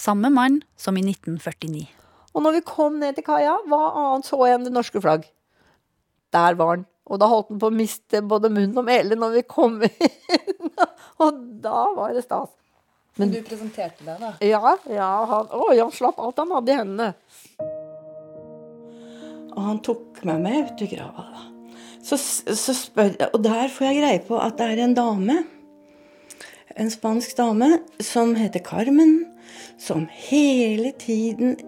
Samme 0.00 0.30
mann 0.32 0.62
som 0.80 0.96
i 0.96 1.02
1949. 1.04 1.84
Og 2.32 2.44
når 2.44 2.56
vi 2.56 2.62
kom 2.64 2.96
ned 3.02 3.18
til 3.18 3.26
kaia, 3.26 3.58
hva 3.68 3.80
annet 3.90 4.28
så 4.28 4.38
jeg 4.46 4.56
enn 4.56 4.64
det 4.64 4.72
norske 4.72 5.02
flagg? 5.02 5.26
Der 6.32 6.56
var 6.56 6.76
han. 6.76 6.86
Og 7.10 7.18
da 7.20 7.26
holdt 7.28 7.50
han 7.50 7.60
på 7.60 7.68
å 7.68 7.74
miste 7.74 8.22
både 8.24 8.52
munn 8.54 8.78
og 8.78 8.86
mæle 8.86 9.18
når 9.18 9.34
vi 9.34 9.42
kom 9.50 9.80
inn. 9.88 10.70
og 11.20 11.42
da 11.60 11.82
var 11.96 12.14
det 12.16 12.24
stas. 12.24 12.52
Men 13.18 13.34
du 13.34 13.40
presenterte 13.44 14.06
deg, 14.06 14.22
da? 14.22 14.30
Ja, 14.46 14.76
ja 14.88 15.10
han, 15.28 15.50
å, 15.52 15.68
han 15.74 15.92
slapp 15.92 16.20
alt 16.22 16.38
han 16.40 16.54
hadde 16.54 16.72
i 16.72 16.78
hendene. 16.78 17.10
Og 19.50 19.60
han 19.66 19.80
tok 19.84 20.22
meg 20.30 20.44
med 20.46 20.70
ut 20.70 20.84
i 20.86 20.88
grava. 20.94 21.26
da. 21.34 21.46
Så, 22.06 22.16
så 22.16 22.72
spør, 22.72 23.12
og 23.34 23.42
der 23.44 23.68
får 23.68 23.90
jeg 23.90 23.98
greie 23.98 24.22
på 24.24 24.38
at 24.40 24.56
det 24.56 24.70
er 24.70 24.84
en 24.86 24.94
dame, 24.96 25.42
en 26.80 26.88
spansk 26.94 27.34
dame, 27.36 27.68
som 28.00 28.32
heter 28.38 28.62
Carmen, 28.64 29.18
som 29.80 30.06
hele 30.28 30.92
tiden 31.00 31.58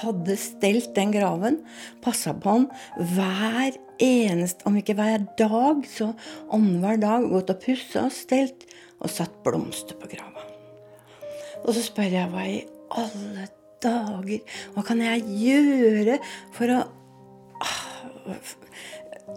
hadde 0.00 0.36
stelt 0.38 0.92
den 0.94 1.12
graven, 1.14 1.60
passa 2.04 2.34
på 2.36 2.56
han 2.56 2.66
hver 3.14 3.78
eneste, 4.00 4.64
om 4.68 4.76
ikke 4.80 4.96
hver 4.98 5.24
dag, 5.38 5.82
så 5.88 6.12
annenhver 6.52 7.00
dag 7.00 7.26
gått 7.30 7.52
og 7.52 7.62
pussa 7.64 8.06
og 8.06 8.14
stelt 8.14 8.66
og 9.00 9.10
satt 9.12 9.40
blomster 9.44 9.98
på 10.00 10.10
grava. 10.12 10.44
Og 11.64 11.74
så 11.76 11.82
spør 11.84 12.14
jeg 12.14 12.32
hva 12.32 12.46
i 12.48 12.60
alle 12.96 13.48
dager 13.80 14.40
Hva 14.74 14.84
kan 14.84 15.00
jeg 15.04 15.24
gjøre 15.40 16.16
for 16.56 16.72
å 16.72 16.80
ah, 17.64 18.32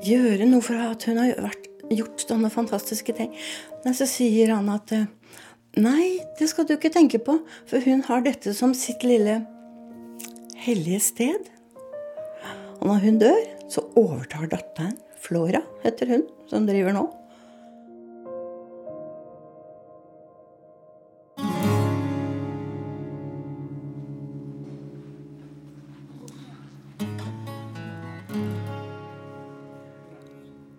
Gjøre 0.04 0.48
noe 0.50 0.64
for 0.64 0.80
at 0.80 1.06
hun 1.08 1.20
har 1.22 1.36
vært, 1.46 1.68
gjort 1.94 2.24
sånne 2.24 2.50
fantastiske 2.52 3.14
ting. 3.16 3.30
Men 3.84 3.96
så 3.96 4.08
sier 4.10 4.54
han 4.56 4.72
at 4.74 4.92
Nei, 5.74 6.20
det 6.38 6.52
skal 6.52 6.68
du 6.70 6.76
ikke 6.76 6.92
tenke 6.94 7.18
på, 7.18 7.40
for 7.66 7.82
hun 7.82 8.04
har 8.06 8.22
dette 8.22 8.52
som 8.54 8.76
sitt 8.78 9.02
lille 9.02 9.40
hellige 10.62 11.00
sted. 11.02 11.50
Og 12.78 12.92
når 12.92 13.02
hun 13.08 13.18
dør, 13.24 13.42
så 13.74 13.82
overtar 13.98 14.52
datteren, 14.52 14.94
Flora 15.24 15.64
heter 15.82 16.12
hun, 16.14 16.28
som 16.52 16.68
driver 16.70 16.94
nå. 16.94 17.08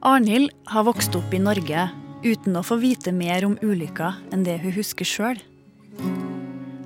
Arnhild 0.04 0.52
har 0.70 0.86
vokst 0.86 1.16
opp 1.18 1.34
i 1.34 1.42
Norge 1.42 1.90
uten 2.24 2.56
å 2.56 2.64
få 2.64 2.78
vite 2.80 3.12
mer 3.12 3.44
om 3.46 3.58
ulykka 3.62 4.14
enn 4.32 4.44
det 4.46 4.56
hun 4.62 4.74
husker 4.74 5.08
sjøl. 5.08 5.40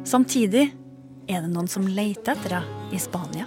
Samtidig 0.09 0.68
er 1.28 1.45
det 1.45 1.52
noen 1.52 1.71
som 1.71 1.87
leter 1.87 2.35
etter 2.35 2.59
henne 2.59 2.92
i 2.92 2.99
Spania. 3.00 3.47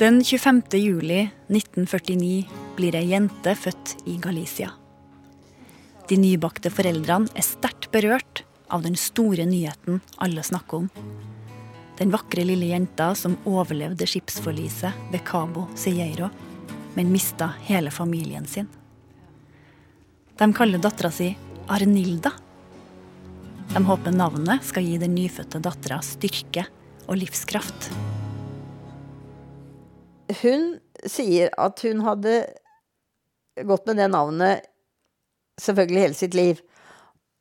Den 0.00 0.22
25. 0.24 0.62
juli 0.80 1.26
1949 1.52 2.46
blir 2.78 2.96
ei 2.96 3.10
jente 3.10 3.52
født 3.52 3.98
i 4.08 4.14
Galicia. 4.16 4.70
De 6.08 6.16
nybakte 6.16 6.72
foreldrene 6.72 7.28
er 7.36 7.44
sterkt 7.44 7.90
berørt 7.92 8.40
av 8.72 8.86
den 8.86 8.96
store 8.96 9.44
nyheten 9.44 10.00
alle 10.16 10.42
snakker 10.46 10.86
om. 10.86 10.88
Den 12.00 12.10
vakre 12.10 12.46
lille 12.48 12.70
jenta 12.70 13.10
som 13.14 13.34
overlevde 13.44 14.06
skipsforliset 14.08 15.10
ved 15.12 15.20
Cabo 15.28 15.66
Sieiro, 15.76 16.30
men 16.96 17.10
mista 17.12 17.50
hele 17.66 17.90
familien 17.92 18.46
sin. 18.48 18.68
De 20.38 20.48
kaller 20.56 20.80
dattera 20.80 21.10
si 21.12 21.34
Arnilda. 21.68 22.32
De 23.74 23.82
håper 23.84 24.16
navnet 24.16 24.64
skal 24.64 24.88
gi 24.88 24.96
den 25.02 25.12
nyfødte 25.12 25.60
dattera 25.60 26.00
styrke 26.00 26.64
og 27.04 27.20
livskraft. 27.20 27.90
Hun 30.40 30.70
sier 31.04 31.52
at 31.60 31.84
hun 31.84 32.00
hadde 32.08 32.38
gått 33.60 33.84
med 33.92 34.00
det 34.00 34.08
navnet 34.16 34.64
selvfølgelig 35.60 36.06
hele 36.06 36.20
sitt 36.24 36.38
liv. 36.38 36.64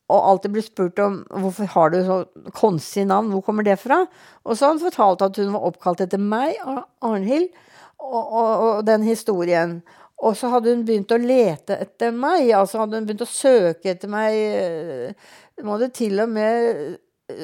Og 0.09 0.25
alltid 0.31 0.53
blir 0.55 0.65
spurt 0.65 0.99
om 1.03 1.19
hvorfor 1.29 1.69
har 1.75 1.93
du 1.93 1.99
så 2.05 2.19
konstig 2.57 3.05
navn, 3.09 3.29
hvor 3.33 3.43
kommer 3.45 3.65
det 3.65 3.77
fra? 3.81 4.01
Og 4.43 4.57
så 4.57 4.65
har 4.65 4.75
hun 4.75 4.81
fortalt 4.81 5.25
at 5.25 5.37
hun 5.37 5.53
var 5.53 5.67
oppkalt 5.69 6.01
etter 6.05 6.21
meg, 6.21 6.57
Arnhild, 7.05 7.51
og, 7.99 8.21
og, 8.23 8.51
og 8.69 8.85
den 8.87 9.05
historien. 9.05 9.79
Og 10.19 10.35
så 10.35 10.49
hadde 10.51 10.73
hun 10.73 10.81
begynt 10.87 11.13
å 11.15 11.19
lete 11.21 11.77
etter 11.85 12.15
meg, 12.15 12.49
altså 12.57 12.81
hadde 12.81 12.99
hun 12.99 13.05
begynt 13.07 13.23
å 13.23 13.29
søke 13.29 13.93
etter 13.93 14.11
meg. 14.11 15.13
Hun 15.59 15.71
hadde 15.75 15.93
til 15.95 16.19
og 16.23 16.33
med 16.33 16.97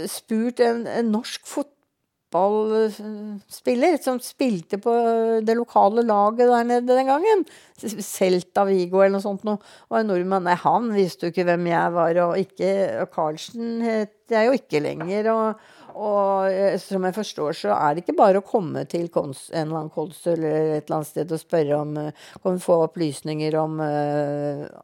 spurt 0.09 0.59
en, 0.65 0.85
en 0.89 1.11
norsk 1.13 1.45
fotballspiller 2.35 3.97
som 4.03 4.19
spilte 4.19 4.79
på 4.81 4.93
det 5.45 5.55
lokale 5.57 6.03
laget 6.05 6.49
der 6.49 6.67
nede 6.67 6.97
den 6.97 7.07
gangen. 7.07 7.45
Celta 7.77 8.65
Vigo 8.67 8.99
eller 8.99 9.17
noe 9.17 9.23
sånt 9.23 9.45
noe. 9.47 9.61
Og 9.89 9.99
en 9.99 10.11
nordmann 10.11 10.45
Nei, 10.45 10.57
han 10.61 10.91
visste 10.95 11.27
jo 11.27 11.33
ikke 11.33 11.47
hvem 11.47 11.71
jeg 11.71 11.95
var, 11.95 12.19
og 12.25 12.37
ikke 12.39 12.73
Og 13.03 13.09
Carlsen 13.13 13.81
het 13.85 14.13
jeg 14.29 14.49
jo 14.49 14.59
ikke 14.59 14.83
lenger. 14.83 15.31
og 15.33 15.71
og 15.95 16.51
som 16.83 17.05
jeg 17.07 17.15
forstår, 17.15 17.53
så 17.55 17.69
er 17.71 17.93
det 17.95 18.01
ikke 18.03 18.17
bare 18.17 18.41
å 18.41 18.43
komme 18.43 18.81
til 18.83 19.05
en 19.07 19.29
eller 19.31 19.77
annen 19.77 19.89
konsul 19.89 20.33
eller 20.33 20.73
et 20.73 20.89
eller 20.89 20.97
annet 20.97 21.07
sted 21.07 21.31
og 21.31 21.39
spørre 21.39 21.77
om 21.77 21.93
Kan 21.95 22.57
vi 22.57 22.59
få 22.59 22.81
opplysninger 22.89 23.55
om, 23.55 23.79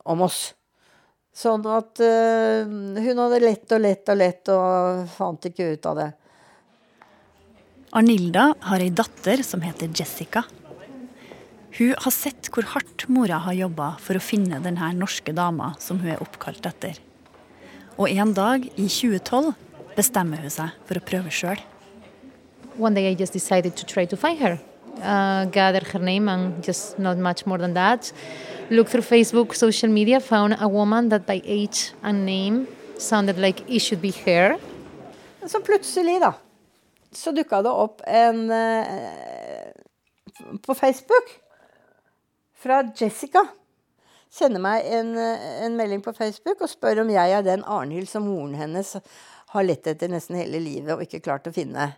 om 0.05 0.23
oss? 0.23 0.53
Sånn 1.35 1.63
at 1.67 1.99
uh, 1.99 2.63
hun 2.67 3.19
hadde 3.23 3.43
lett 3.43 3.71
og 3.71 3.83
lett 3.83 4.09
og 4.11 4.17
lett 4.19 4.51
og 4.51 5.05
fant 5.11 5.47
ikke 5.47 5.69
ut 5.75 5.85
av 5.91 5.99
det. 5.99 6.09
Arnilda 7.91 8.53
har 8.63 8.79
ei 8.79 8.87
datter 8.95 9.41
som 9.43 9.59
heter 9.65 9.89
Jessica. 9.91 10.45
Hun 11.75 11.89
har 11.99 12.13
sett 12.15 12.47
hvor 12.47 12.63
hardt 12.71 13.03
mora 13.11 13.41
har 13.43 13.55
jobba 13.57 13.89
for 13.99 14.15
å 14.15 14.23
finne 14.23 14.61
denne 14.63 14.93
norske 14.95 15.33
dama 15.35 15.73
som 15.83 15.99
hun 15.99 16.13
er 16.13 16.21
oppkalt 16.23 16.63
etter. 16.69 16.95
Og 17.99 18.07
en 18.07 18.31
dag 18.31 18.63
i 18.79 18.85
2012 18.87 19.51
bestemmer 19.97 20.39
hun 20.39 20.53
seg 20.53 20.77
for 20.87 20.99
å 20.99 21.03
prøve 21.03 21.33
sjøl. 21.35 21.59
One 22.79 22.95
day 22.95 23.11
I 23.11 23.17
just 23.19 23.35
decided 23.35 23.75
to 23.75 23.85
try 23.85 24.05
to 24.05 24.15
find 24.15 24.39
her. 24.39 24.55
Uh, 25.03 25.51
gather 25.51 25.83
her 25.91 25.99
name 25.99 26.29
and 26.29 26.63
just 26.63 26.97
not 26.97 27.17
much 27.17 27.45
more 27.45 27.57
than 27.57 27.73
that. 27.73 28.13
Look 28.69 28.87
through 28.87 29.03
Facebook, 29.03 29.53
social 29.53 29.91
media, 29.91 30.21
found 30.21 30.55
a 30.61 30.67
woman 30.67 31.09
that 31.09 31.25
by 31.25 31.41
age 31.43 31.91
and 32.03 32.25
name 32.25 32.67
sounded 32.97 33.37
like 33.37 33.67
it 33.67 33.81
should 33.81 33.99
be 33.99 34.13
her. 34.23 34.55
Så 35.45 35.59
plutselig, 35.59 36.21
da, 36.21 36.33
så 37.11 37.33
dukka 37.35 37.61
det 37.65 37.71
opp 37.71 38.03
en 38.07 38.45
uh, 38.51 39.71
på 40.65 40.75
Facebook 40.77 41.33
fra 42.61 42.83
Jessica. 42.95 43.45
Sender 44.31 44.63
meg 44.63 44.85
en, 44.87 45.15
en, 45.17 45.75
melding 45.75 46.03
på 46.03 46.13
Facebook 46.15 46.61
og 46.63 46.71
spør 46.71 47.03
om 47.03 47.09
jeg 47.11 47.33
er 47.35 47.43
den 47.43 47.65
Arnhild 47.67 48.07
som 48.07 48.23
moren 48.29 48.55
hennes 48.55 48.95
har 49.51 49.65
lett 49.67 49.89
etter 49.91 50.11
nesten 50.11 50.37
hele 50.39 50.61
livet 50.63 50.93
og 50.95 51.03
ikke 51.03 51.19
klart 51.25 51.49
å 51.49 51.55
finne. 51.55 51.89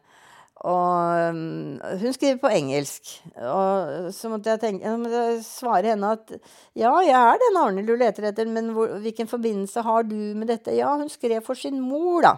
Og 0.63 1.33
um, 1.35 1.77
hun 1.99 2.15
skriver 2.15 2.39
på 2.39 2.51
engelsk. 2.55 3.11
Og 3.35 4.09
så 4.15 4.31
måtte 4.31 4.53
jeg, 4.53 4.61
tenke, 4.61 4.93
jeg 5.11 5.43
svare 5.45 5.91
henne 5.91 6.13
at 6.15 6.31
ja, 6.79 6.93
jeg 7.03 7.17
er 7.19 7.41
den 7.41 7.59
Arnhild 7.59 7.91
du 7.91 7.97
leter 7.99 8.29
etter, 8.31 8.49
men 8.49 8.71
hvor, 8.73 8.95
hvilken 9.03 9.29
forbindelse 9.29 9.83
har 9.83 10.07
du 10.07 10.15
med 10.15 10.47
dette? 10.53 10.73
Ja, 10.77 10.95
hun 10.97 11.11
skrev 11.11 11.43
for 11.45 11.59
sin 11.59 11.81
mor, 11.83 12.23
da. 12.23 12.37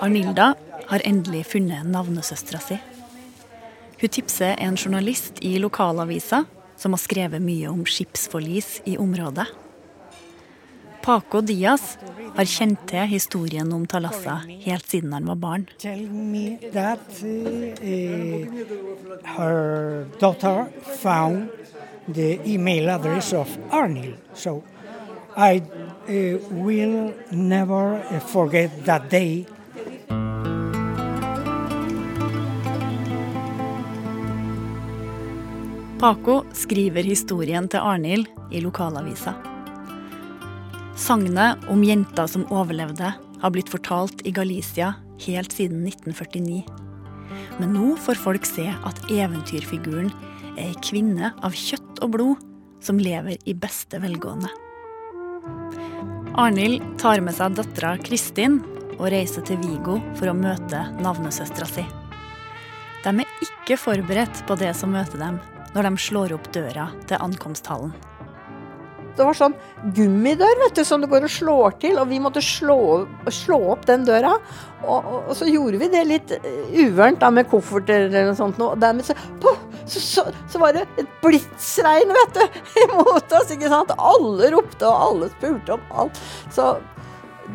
Arnilda 0.00 0.54
har 0.86 1.02
endelig 1.04 1.46
funnet 1.52 1.86
navnesøstera 1.88 2.60
si. 2.62 2.78
Hun 4.00 4.12
tipser 4.12 4.58
en 4.60 4.76
journalist 4.76 5.40
i 5.40 5.56
lokalavisa 5.58 6.44
som 6.76 6.92
har 6.92 7.00
skrevet 7.00 7.42
mye 7.42 7.70
om 7.70 7.86
skipsforlis 7.88 8.80
i 8.84 8.98
området. 9.00 9.46
Paco 11.06 11.40
Diaz 11.40 11.96
har 12.34 12.48
kjent 12.50 12.80
til 12.90 13.06
historien 13.08 13.68
om 13.72 13.84
Talassa 13.86 14.40
helt 14.66 14.88
siden 14.90 15.12
han 15.14 15.28
var 15.30 15.38
barn. 15.38 15.66
That, 16.74 17.06
uh, 17.22 18.46
her 19.36 20.04
daughter 20.20 20.66
found 20.98 21.48
the 22.08 22.40
email 22.44 22.90
address 22.90 23.32
of 23.32 23.56
Arnil. 23.70 24.16
I 25.36 25.60
uh, 26.08 26.38
will 26.50 27.12
never 27.30 28.00
forget 28.32 28.70
that 28.86 29.10
day 29.10 29.44
Paco 36.00 36.42
skriver 36.52 37.02
historien 37.02 37.68
til 37.68 37.80
Arnhild 37.80 38.26
i 38.52 38.60
lokalavisa. 38.60 39.32
Sagnet 40.96 41.64
om 41.72 41.84
jenta 41.84 42.26
som 42.28 42.44
overlevde, 42.52 43.14
har 43.16 43.26
har 43.40 43.52
blitt 43.54 43.70
fortalt 43.72 44.20
i 44.26 44.32
Galicia 44.32 44.92
helt 45.24 45.52
siden 45.56 45.86
1949. 45.88 46.64
Men 47.60 47.72
nå 47.76 47.94
får 48.00 48.20
folk 48.20 48.48
se 48.48 48.68
at 48.68 49.02
eventyrfiguren 49.12 50.12
er 50.56 50.70
ei 50.70 50.76
kvinne 50.84 51.32
av 51.44 51.56
kjøtt 51.56 52.04
og 52.04 52.14
blod 52.16 52.46
som 52.84 53.00
lever 53.00 53.40
i 53.48 53.56
beste 53.56 54.00
velgående. 54.02 54.52
Arnhild 56.36 56.82
tar 57.00 57.22
med 57.24 57.32
seg 57.32 57.54
dattera 57.56 57.94
Kristin 58.04 58.58
og 58.98 59.06
reiser 59.08 59.40
til 59.48 59.56
Vigo 59.62 59.94
for 60.18 60.28
å 60.28 60.34
møte 60.36 60.82
navnesøstera 61.00 61.68
si. 61.70 61.84
De 63.06 63.12
er 63.22 63.46
ikke 63.46 63.78
forberedt 63.80 64.42
på 64.44 64.58
det 64.60 64.74
som 64.76 64.92
møter 64.92 65.16
dem 65.22 65.38
når 65.72 65.88
de 65.88 66.02
slår 66.04 66.34
opp 66.36 66.50
døra 66.52 66.90
til 67.08 67.24
ankomsthallen. 67.24 67.94
Det 69.16 69.24
var 69.24 69.36
sånn 69.38 69.54
gummidør 69.96 70.60
vet 70.60 70.76
du, 70.76 70.82
som 70.84 71.00
du 71.00 71.08
går 71.08 71.24
og 71.24 71.32
slår 71.32 71.78
til, 71.80 71.96
og 72.02 72.10
vi 72.10 72.20
måtte 72.20 72.42
slå, 72.44 73.06
slå 73.32 73.56
opp 73.72 73.86
den 73.88 74.04
døra. 74.04 74.34
Og, 74.84 74.98
og, 74.98 75.14
og, 75.22 75.32
så 75.38 75.48
gjorde 75.48 75.80
vi 75.80 75.88
det 75.92 76.02
litt 76.04 76.34
uvørent 76.76 77.22
da 77.22 77.30
med 77.32 77.48
kofferter 77.48 78.10
eller 78.10 78.28
noe 78.28 78.36
sånt. 78.36 78.60
Og 78.60 78.76
dermed 78.82 79.08
så, 79.08 79.16
så, 79.86 80.00
så, 80.00 80.26
så, 80.50 80.58
var 80.58 80.74
det 80.74 80.84
et 80.98 81.16
blitsregn, 81.22 82.12
vet 82.18 82.36
du, 82.36 82.60
imot 82.84 83.32
oss. 83.38 83.50
ikke 83.54 83.70
sant? 83.70 83.94
Alle 83.96 84.50
ropte, 84.54 84.84
og 84.88 85.08
alle 85.08 85.30
spurte 85.32 85.76
om 85.76 85.96
alt. 86.02 86.20
Så 86.54 86.74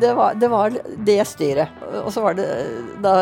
det 0.00 0.14
var, 0.14 0.34
det 0.34 0.48
var, 0.48 0.76
det 0.96 1.18
styret. 1.28 1.68
Og 2.04 2.12
så 2.12 2.22
var 2.24 2.36
det 2.38 2.46
da 3.04 3.12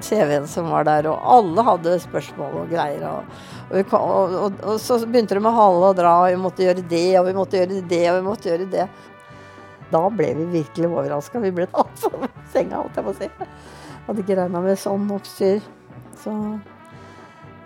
TV-en 0.00 0.46
som 0.48 0.70
var 0.70 0.86
der, 0.86 1.08
og 1.10 1.24
alle 1.36 1.64
hadde 1.66 1.96
spørsmål 2.04 2.60
og 2.62 2.70
greier. 2.70 3.02
og, 3.08 3.32
og, 3.72 3.94
og, 3.96 4.60
og, 4.62 4.76
så 4.80 5.00
begynte 5.02 5.38
det 5.38 5.42
med 5.42 5.56
hale 5.56 5.90
og 5.90 5.98
dra, 5.98 6.14
og 6.22 6.30
vi 6.30 6.42
måtte 6.44 6.66
gjøre 6.66 6.86
det, 6.86 7.08
og 7.18 7.26
vi 7.26 7.36
måtte 7.36 7.58
gjøre 7.58 7.82
det, 7.90 8.04
og 8.12 8.20
vi 8.20 8.26
måtte 8.28 8.52
gjøre 8.52 8.70
det. 8.76 8.88
Da 9.92 10.02
ble 10.08 10.30
vi 10.38 10.50
virkelig 10.60 10.88
overraska. 10.88 11.42
Vi 11.42 11.54
ble 11.54 11.66
tatt 11.74 12.06
på 12.06 12.30
senga, 12.54 12.84
holdt 12.84 13.00
jeg 13.00 13.08
på 13.08 13.16
å 13.16 13.18
si. 13.18 13.30
Hadde 14.06 14.24
ikke 14.24 14.38
regna 14.38 14.62
med 14.62 14.78
sånn 14.80 15.10
oppstyr. 15.14 15.66
Så 16.22 16.32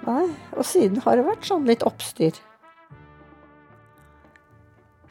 Nei. 0.06 0.26
Og 0.54 0.66
siden 0.66 1.00
har 1.04 1.18
det 1.18 1.26
vært 1.26 1.48
sånn 1.48 1.66
litt 1.66 1.84
oppstyr. 1.86 2.36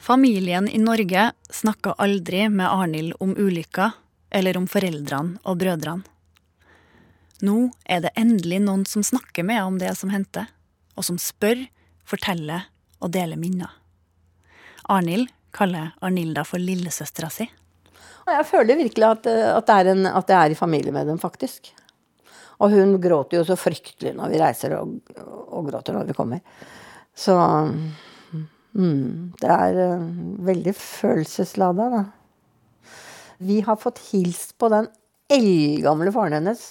Familien 0.05 0.67
i 0.69 0.79
Norge 0.79 1.31
snakka 1.49 1.95
aldri 1.97 2.45
med 2.49 2.69
Arnhild 2.69 3.15
om 3.19 3.33
ulykka 3.37 3.91
eller 4.29 4.57
om 4.59 4.67
foreldrene 4.69 5.39
og 5.43 5.57
brødrene. 5.63 6.05
Nå 7.45 7.55
er 7.83 8.05
det 8.05 8.13
endelig 8.15 8.61
noen 8.63 8.85
som 8.87 9.03
snakker 9.03 9.43
med 9.43 9.59
om 9.63 9.79
det 9.81 9.91
som 9.99 10.13
hendte 10.13 10.45
og 10.95 11.03
som 11.03 11.17
spør, 11.19 11.65
forteller 12.07 12.69
og 13.03 13.11
deler 13.11 13.39
minner. 13.39 13.73
Arnhild 14.87 15.33
kaller 15.55 15.91
Arnilda 16.05 16.45
for 16.47 16.61
lillesøstera 16.61 17.31
si. 17.33 17.47
Jeg 18.25 18.45
føler 18.49 18.79
virkelig 18.79 19.07
at, 19.07 19.27
at, 19.27 19.67
det 19.67 19.91
en, 19.93 20.07
at, 20.09 20.27
det 20.29 20.37
er 20.37 20.53
i 20.53 20.57
familie 20.57 20.93
med 20.93 21.09
dem, 21.09 21.19
faktisk. 21.21 21.73
Og 22.63 22.71
hun 22.71 22.95
gråter 23.03 23.39
jo 23.39 23.45
så 23.47 23.57
fryktelig 23.59 24.13
når 24.15 24.31
vi 24.31 24.41
reiser, 24.41 24.77
og, 24.79 24.95
og 25.51 25.69
gråter 25.69 25.97
når 25.97 26.09
vi 26.09 26.17
kommer. 26.17 26.43
Så 27.15 27.35
mm, 27.35 29.33
det 29.41 29.51
er 29.51 29.79
uh, 29.95 30.05
veldig 30.47 30.75
følelseslada, 30.79 31.89
da. 31.97 32.03
Vi 33.45 33.59
har 33.65 33.79
fått 33.79 33.99
hilst 34.13 34.55
på 34.59 34.69
den 34.71 34.87
eldgamle 35.31 36.13
faren 36.15 36.37
hennes. 36.39 36.63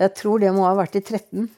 Jeg 0.00 0.14
tror 0.16 0.40
det 0.40 0.52
må 0.54 0.68
ha 0.68 0.76
vært 0.78 1.00
i 1.00 1.02
13 1.02 1.48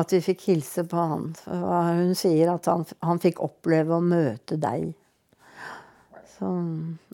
at 0.00 0.14
vi 0.14 0.20
fikk 0.24 0.46
hilse 0.48 0.84
på 0.88 1.04
han. 1.12 1.28
Hun 1.44 2.14
sier 2.18 2.54
at 2.54 2.68
han, 2.70 2.86
han 3.04 3.20
fikk 3.22 3.42
oppleve 3.44 3.96
å 3.96 4.04
møte 4.04 4.56
deg. 4.60 4.90
Så 6.40 6.50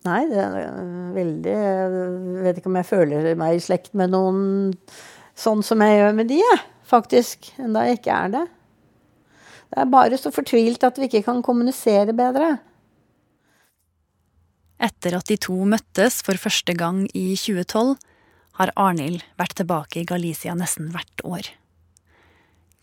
Nei, 0.06 0.20
det 0.30 0.38
er 0.38 0.76
veldig 1.16 1.52
Jeg 1.52 2.42
vet 2.44 2.58
ikke 2.60 2.70
om 2.70 2.76
jeg 2.78 2.86
føler 2.86 3.32
meg 3.38 3.56
i 3.56 3.62
slekt 3.64 3.96
med 3.98 4.12
noen 4.14 4.44
sånn 5.36 5.64
som 5.66 5.82
jeg 5.82 5.98
gjør 5.98 6.14
med 6.16 6.30
de, 6.30 6.38
faktisk. 6.86 7.50
Enda 7.60 7.82
jeg 7.88 7.98
ikke 7.98 8.14
er 8.14 8.30
det. 8.36 8.44
Det 9.66 9.82
er 9.82 9.90
bare 9.90 10.20
så 10.20 10.30
fortvilt 10.32 10.86
at 10.86 11.00
vi 11.00 11.08
ikke 11.10 11.24
kan 11.26 11.42
kommunisere 11.44 12.14
bedre. 12.16 12.54
Etter 14.78 15.16
at 15.18 15.26
de 15.26 15.38
to 15.40 15.56
møttes 15.68 16.20
for 16.24 16.38
første 16.40 16.76
gang 16.78 17.02
i 17.10 17.32
2012, 17.34 17.96
har 18.56 18.72
Arnhild 18.80 19.24
vært 19.36 19.58
tilbake 19.58 20.00
i 20.00 20.08
Galicia 20.08 20.54
nesten 20.56 20.88
hvert 20.94 21.24
år. 21.28 21.50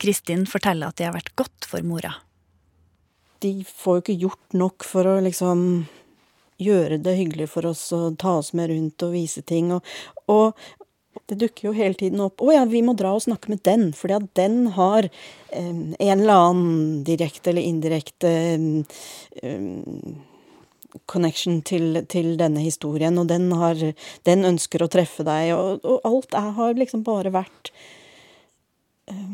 Kristin 0.02 0.46
forteller 0.50 0.92
at 0.92 1.00
det 1.00 1.08
har 1.08 1.16
vært 1.16 1.34
godt 1.40 1.66
for 1.70 1.86
mora. 1.88 2.12
De 3.42 3.64
får 3.66 3.98
jo 3.98 4.04
ikke 4.04 4.22
gjort 4.22 4.58
nok 4.60 4.86
for 4.86 5.10
å 5.10 5.20
liksom 5.24 5.86
gjøre 6.62 7.00
det 7.04 7.18
hyggelig 7.18 7.50
for 7.54 7.68
oss 7.70 7.88
og 7.96 8.18
ta 8.22 8.38
oss 8.40 8.54
med 8.58 8.72
rundt 8.72 9.06
og 9.06 9.14
vise 9.16 9.44
ting. 9.46 9.72
Og, 9.76 9.86
og 10.32 10.54
det 11.30 11.40
dukker 11.40 11.70
jo 11.70 11.78
hele 11.78 11.98
tiden 11.98 12.22
opp 12.24 12.42
'Å 12.42 12.54
ja, 12.54 12.66
vi 12.66 12.82
må 12.86 12.96
dra 12.98 13.14
og 13.16 13.24
snakke 13.26 13.50
med 13.50 13.64
den', 13.64 13.94
fordi 13.94 14.18
at 14.18 14.28
den 14.36 14.68
har 14.76 15.10
eh, 15.52 15.74
en 16.00 16.20
eller 16.20 16.34
annen 16.34 17.04
direkte 17.08 17.52
eller 17.52 17.62
indirekte 17.62 18.32
eh, 19.42 19.72
connection 21.10 21.62
til, 21.62 22.04
til, 22.06 22.36
denne 22.38 22.62
historien, 22.62 23.18
og 23.18 23.28
den, 23.28 23.52
har, 23.58 23.80
den 24.24 24.46
ønsker 24.46 24.84
å 24.84 24.92
treffe 24.92 25.26
deg, 25.26 25.54
og, 25.56 25.82
og 25.86 26.06
alt 26.06 26.38
er, 26.38 26.52
har 26.58 26.78
liksom 26.78 27.04
bare 27.08 27.34
vært 27.34 27.72
eh, 29.10 29.32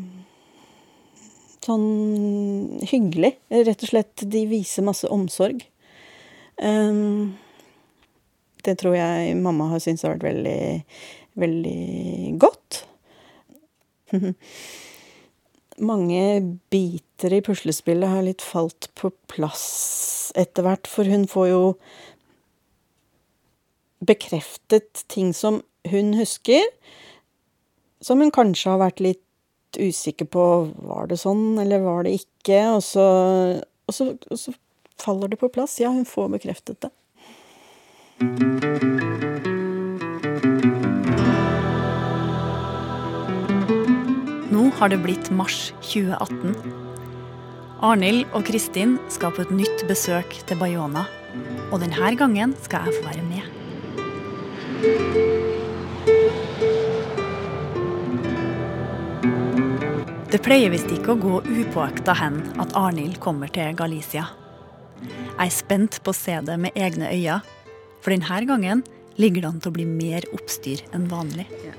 sånn 1.64 2.80
hyggelig. 2.90 3.34
Rett 3.50 3.84
og 3.84 3.92
slett, 3.92 4.24
de 4.24 4.46
viser 4.50 4.86
masse 4.86 5.08
omsorg. 5.08 5.66
Um, 6.60 7.38
det 8.64 8.76
tror 8.82 8.96
jeg 8.96 9.36
mamma 9.40 9.70
har 9.72 9.80
syntes 9.80 10.04
har 10.04 10.18
vært 10.18 10.28
veldig, 10.28 10.62
veldig 11.40 12.34
godt. 12.42 12.82
Mange 15.90 16.24
biter 16.72 17.32
i 17.32 17.40
puslespillet 17.44 18.12
har 18.12 18.26
litt 18.26 18.44
falt 18.44 18.90
på 18.98 19.12
plass 19.32 20.32
etter 20.38 20.66
hvert, 20.66 20.90
for 20.90 21.08
hun 21.08 21.24
får 21.30 21.48
jo 21.50 21.62
bekreftet 24.04 25.04
ting 25.12 25.32
som 25.36 25.62
hun 25.88 26.14
husker, 26.18 26.64
som 28.04 28.20
hun 28.20 28.32
kanskje 28.32 28.72
har 28.72 28.80
vært 28.80 29.02
litt 29.04 29.24
usikker 29.80 30.26
på 30.28 30.44
var 30.82 31.08
det 31.10 31.20
sånn 31.20 31.60
eller 31.62 31.84
var 31.84 32.04
det 32.04 32.16
ikke, 32.20 32.60
og 32.74 32.82
så, 32.84 33.06
og 33.86 33.94
så, 33.94 34.12
og 34.16 34.40
så 34.40 34.54
faller 35.00 35.28
det 35.32 35.40
på 35.40 35.48
plass. 35.48 35.80
Ja, 35.80 35.88
hun 35.88 36.04
får 36.08 36.28
bekreftet 36.36 36.80
det. 36.84 36.90
Nå 44.50 44.70
har 44.76 44.88
det 44.92 45.00
blitt 45.00 45.30
mars 45.32 45.72
2018. 45.80 46.54
Arnhild 47.80 48.26
og 48.36 48.44
Kristin 48.44 48.98
skal 49.08 49.32
på 49.32 49.46
et 49.46 49.54
nytt 49.56 49.86
besøk 49.88 50.36
til 50.46 50.60
Bayona. 50.60 51.06
Og 51.70 51.80
denne 51.80 52.12
gangen 52.20 52.52
skal 52.60 52.84
jeg 52.84 52.98
få 52.98 53.08
være 53.08 53.24
med. 53.24 53.44
Det 60.30 60.38
pleier 60.44 60.70
visst 60.70 60.92
ikke 60.94 61.16
å 61.16 61.20
gå 61.20 61.40
upåakta 61.42 62.14
hen 62.20 62.38
at 62.62 62.76
Arnhild 62.78 63.16
kommer 63.22 63.50
til 63.50 63.72
Galicia. 63.76 64.28
Jeg 65.02 65.46
er 65.46 65.54
spent 65.54 66.00
på 66.04 66.12
å 66.12 66.16
se 66.16 66.36
det 66.46 66.56
med 66.60 66.76
egne 66.78 67.10
øyne, 67.10 67.40
for 68.00 68.14
denne 68.14 68.40
gangen 68.48 68.82
ligger 69.20 69.44
det 69.44 69.50
an 69.50 69.60
til 69.60 69.72
å 69.72 69.76
bli 69.76 69.86
mer 69.88 70.26
oppstyr 70.36 70.82
enn 70.96 71.06
vanlig. 71.10 71.46
Ja. 71.66 71.76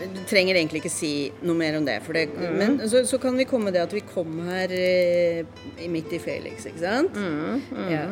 Du 0.00 0.20
trenger 0.24 0.56
egentlig 0.56 0.80
ikke 0.80 0.92
si 0.92 1.12
noe 1.44 1.58
mer 1.58 1.76
om 1.76 1.84
det. 1.84 1.98
det 2.08 2.26
mm. 2.32 2.56
Men 2.56 2.78
så, 2.88 3.02
så, 3.06 3.18
kan 3.20 3.36
vi 3.36 3.44
komme 3.48 3.72
det 3.74 3.82
at 3.82 3.92
vi 3.92 4.00
kom 4.00 4.38
her 4.48 4.72
eh, 4.72 5.44
midt 5.92 6.14
i 6.16 6.20
Felix, 6.22 6.64
ikke 6.70 6.80
sant? 6.80 7.16
Mm, 7.16 7.60
mm. 7.68 7.90
Ja. 7.92 8.04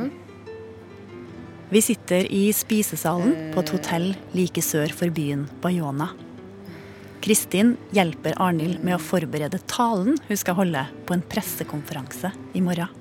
Vi 1.73 1.83
sitter 1.85 2.29
i 2.33 2.47
spisesalen 2.57 3.53
på 3.55 3.65
et 3.65 3.73
hotell 3.75 4.09
like 4.37 4.63
sør 4.65 4.93
for 4.97 5.13
byen 5.13 5.47
Bayona. 5.65 6.13
Kristin 7.25 7.75
hjelper 7.97 8.37
Arnhild 8.41 8.85
med 8.85 8.97
å 8.97 9.03
forberede 9.03 9.61
talen 9.69 10.17
hun 10.29 10.39
skal 10.39 10.57
holde 10.61 10.87
på 11.09 11.17
en 11.17 11.25
pressekonferanse 11.29 12.33
i 12.57 12.65
morgen. 12.65 12.98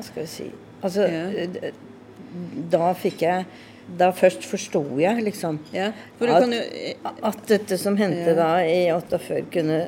Hva 0.00 0.06
skal 0.08 0.24
vi 0.24 0.30
si 0.32 0.48
Altså, 0.80 1.04
ja. 1.04 1.72
da 2.72 2.86
fikk 2.96 3.20
jeg 3.26 3.44
Da 4.00 4.08
først 4.16 4.46
forsto 4.48 4.80
jeg, 4.96 5.20
liksom, 5.26 5.58
ja, 5.74 5.90
at, 5.92 6.44
jo, 6.46 6.60
at, 7.26 7.40
dette 7.50 7.76
som 7.76 7.98
hendte 7.98 8.30
ja. 8.30 8.36
da 8.38 8.48
i 8.62 8.84
48, 8.94 9.40
kunne 9.50 9.80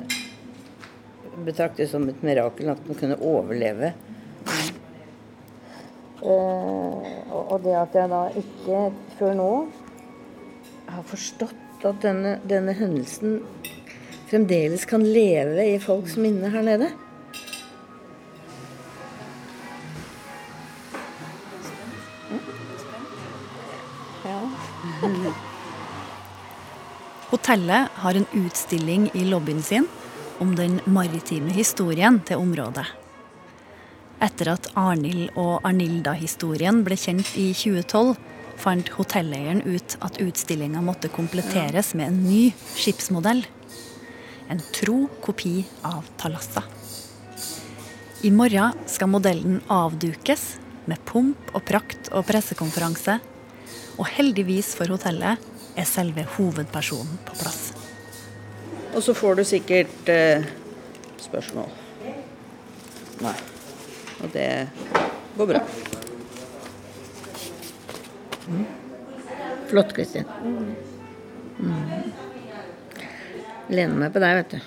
betraktes 1.47 1.93
som 1.95 2.09
et 2.11 2.19
mirakel. 2.25 2.73
At 2.73 2.81
den 2.83 2.99
kunne 2.99 3.15
overleve. 3.23 3.93
Uh, 6.19 6.99
og 7.31 7.63
det 7.63 7.77
at 7.79 7.95
jeg 7.95 8.11
da 8.11 8.25
ikke 8.43 8.83
før 9.15 9.33
nå 9.39 9.49
har 10.91 11.07
forstått 11.07 11.87
at 11.87 12.03
denne, 12.03 12.35
denne 12.43 12.75
hendelsen 12.75 13.39
fremdeles 14.27 14.83
kan 14.89 15.03
leve 15.07 15.63
i 15.73 15.79
folks 15.79 16.19
minne 16.19 16.51
her 16.51 16.67
nede. 16.67 16.91
Hotellet 27.43 27.89
har 27.99 28.15
en 28.15 28.25
utstilling 28.31 29.09
i 29.13 29.25
lobbyen 29.25 29.63
sin 29.63 29.87
om 30.39 30.53
den 30.55 30.77
maritime 30.85 31.51
historien 31.51 32.21
til 32.23 32.39
området. 32.39 32.85
Etter 34.23 34.53
at 34.53 34.69
Arnhild 34.79 35.35
og 35.35 35.67
Arnilda-historien 35.67 36.79
ble 36.87 36.95
kjent 36.95 37.33
i 37.35 37.49
2012, 37.51 38.13
fant 38.63 38.93
hotelleieren 38.95 39.59
ut 39.67 39.97
at 40.07 40.21
utstillinga 40.23 40.79
måtte 40.87 41.11
kompletteres 41.11 41.91
med 41.99 42.13
en 42.13 42.23
ny 42.29 42.41
skipsmodell. 42.77 43.43
En 44.47 44.63
tro 44.79 45.09
kopi 45.19 45.57
av 45.83 46.07
Talassa. 46.15 46.63
I 48.23 48.31
morgen 48.31 48.87
skal 48.87 49.11
modellen 49.11 49.59
avdukes 49.67 50.53
med 50.87 51.03
pomp 51.11 51.51
og 51.51 51.67
prakt 51.67 52.07
og 52.15 52.23
pressekonferanse. 52.31 53.19
Og 53.99 54.07
heldigvis 54.15 54.77
for 54.79 54.95
hotellet 54.95 55.51
er 55.75 55.87
selve 55.89 56.25
hovedpersonen 56.35 57.17
på 57.25 57.37
plass. 57.39 57.71
Og 58.93 59.01
så 59.03 59.13
får 59.17 59.39
du 59.39 59.43
sikkert 59.47 60.09
eh, 60.11 60.45
spørsmål. 61.21 61.69
Nei. 63.23 63.35
Og 64.23 64.29
det 64.33 64.69
går 65.37 65.49
bra. 65.49 65.63
Mm. 68.47 68.65
Flott, 69.67 69.93
Kristin. 69.95 70.29
Mm. 71.59 72.03
Lener 73.69 73.95
meg 73.97 74.13
på 74.13 74.21
deg, 74.21 74.43
vet 74.43 74.53
du. 74.53 74.59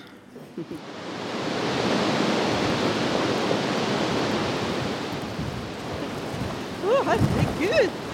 Å, 6.87 6.99
herregud! 7.11 8.06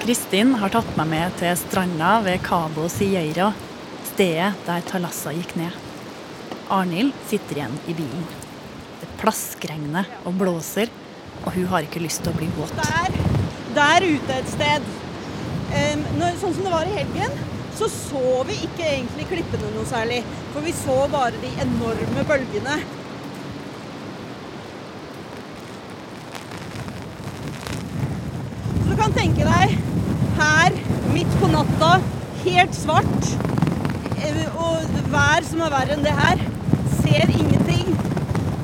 Kristin 0.00 0.54
har 0.60 0.72
tatt 0.72 0.90
meg 0.98 1.10
med 1.10 1.36
til 1.40 1.56
stranda 1.60 2.16
ved 2.24 2.42
Cabo 2.46 2.88
Sieira, 2.92 3.50
stedet 4.12 4.52
der 4.66 4.86
Talassa 4.88 5.34
gikk 5.36 5.54
ned. 5.60 5.76
Arnhild 6.70 7.12
sitter 7.28 7.60
igjen 7.60 7.76
i 7.90 7.94
bilen. 7.98 8.26
Det 9.00 9.08
plaskregner 9.20 10.08
og 10.24 10.36
blåser, 10.40 10.90
og 11.44 11.54
hun 11.56 11.68
har 11.72 11.86
ikke 11.86 12.02
lyst 12.04 12.22
til 12.24 12.32
å 12.32 12.38
bli 12.38 12.48
våt. 12.56 12.74
Der, 12.78 13.16
der 13.76 14.06
ute 14.06 14.36
et 14.36 14.52
sted. 14.52 14.90
Um, 15.70 16.04
når, 16.18 16.36
sånn 16.42 16.54
som 16.56 16.66
det 16.66 16.74
var 16.74 16.88
i 16.90 16.94
helgen, 16.98 17.34
så 17.80 17.88
så 17.88 18.42
vi 18.48 18.58
ikke 18.66 18.84
egentlig 18.84 19.28
klippene 19.30 19.70
noe 19.74 19.86
særlig. 19.88 20.20
For 20.52 20.64
vi 20.66 20.74
så 20.76 20.96
bare 21.12 21.38
de 21.40 21.52
enorme 21.64 22.24
bølgene. 22.28 22.80
Så 28.80 28.90
du 28.90 28.96
kan 29.10 29.24
tenke 29.24 29.42
deg 29.42 29.72
her 30.38 30.74
midt 31.10 31.32
på 31.40 31.48
natta, 31.50 31.96
helt 32.44 32.76
svart, 32.76 33.24
eh, 34.22 34.44
og 34.54 34.84
vær 35.10 35.42
som 35.46 35.64
er 35.64 35.72
verre 35.72 35.96
enn 35.96 36.04
det 36.04 36.14
her. 36.14 36.42
Ser 37.00 37.32
ingenting. 37.34 37.90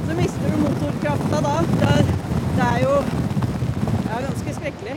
Så 0.06 0.14
mister 0.14 0.52
du 0.52 0.60
motorkrafta 0.62 1.42
da. 1.48 1.56
Det 1.72 1.90
er, 1.96 2.12
det 2.60 2.68
er 2.68 2.78
jo 2.84 2.94
ja, 3.00 4.20
ganske 4.28 4.56
skrekkelig. 4.60 4.96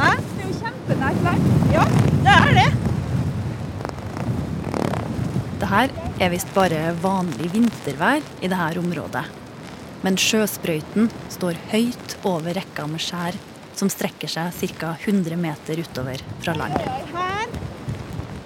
Hæ? 0.00 0.10
Det 0.16 0.40
er 0.40 0.48
jo 0.48 0.56
kjempenært 0.62 1.22
vær. 1.28 1.46
Ja, 1.76 1.86
det 2.24 2.40
er 2.40 2.58
det. 2.62 2.68
Det 5.60 5.72
her 5.76 5.96
er 6.24 6.36
visst 6.38 6.56
bare 6.56 6.84
vanlig 7.04 7.52
vintervær 7.52 8.24
i 8.40 8.48
dette 8.48 8.84
området. 8.86 9.43
Men 10.04 10.18
sjøsprøyten 10.20 11.08
står 11.32 11.58
høyt 11.72 12.18
over 12.28 12.56
rekka 12.58 12.84
med 12.90 13.00
skjær 13.00 13.38
som 13.74 13.90
strekker 13.90 14.30
seg 14.30 14.52
ca. 14.78 14.94
100 15.00 15.38
meter 15.40 15.80
utover 15.80 16.20
fra 16.44 16.54
land. 16.58 16.76
Her 17.14 17.34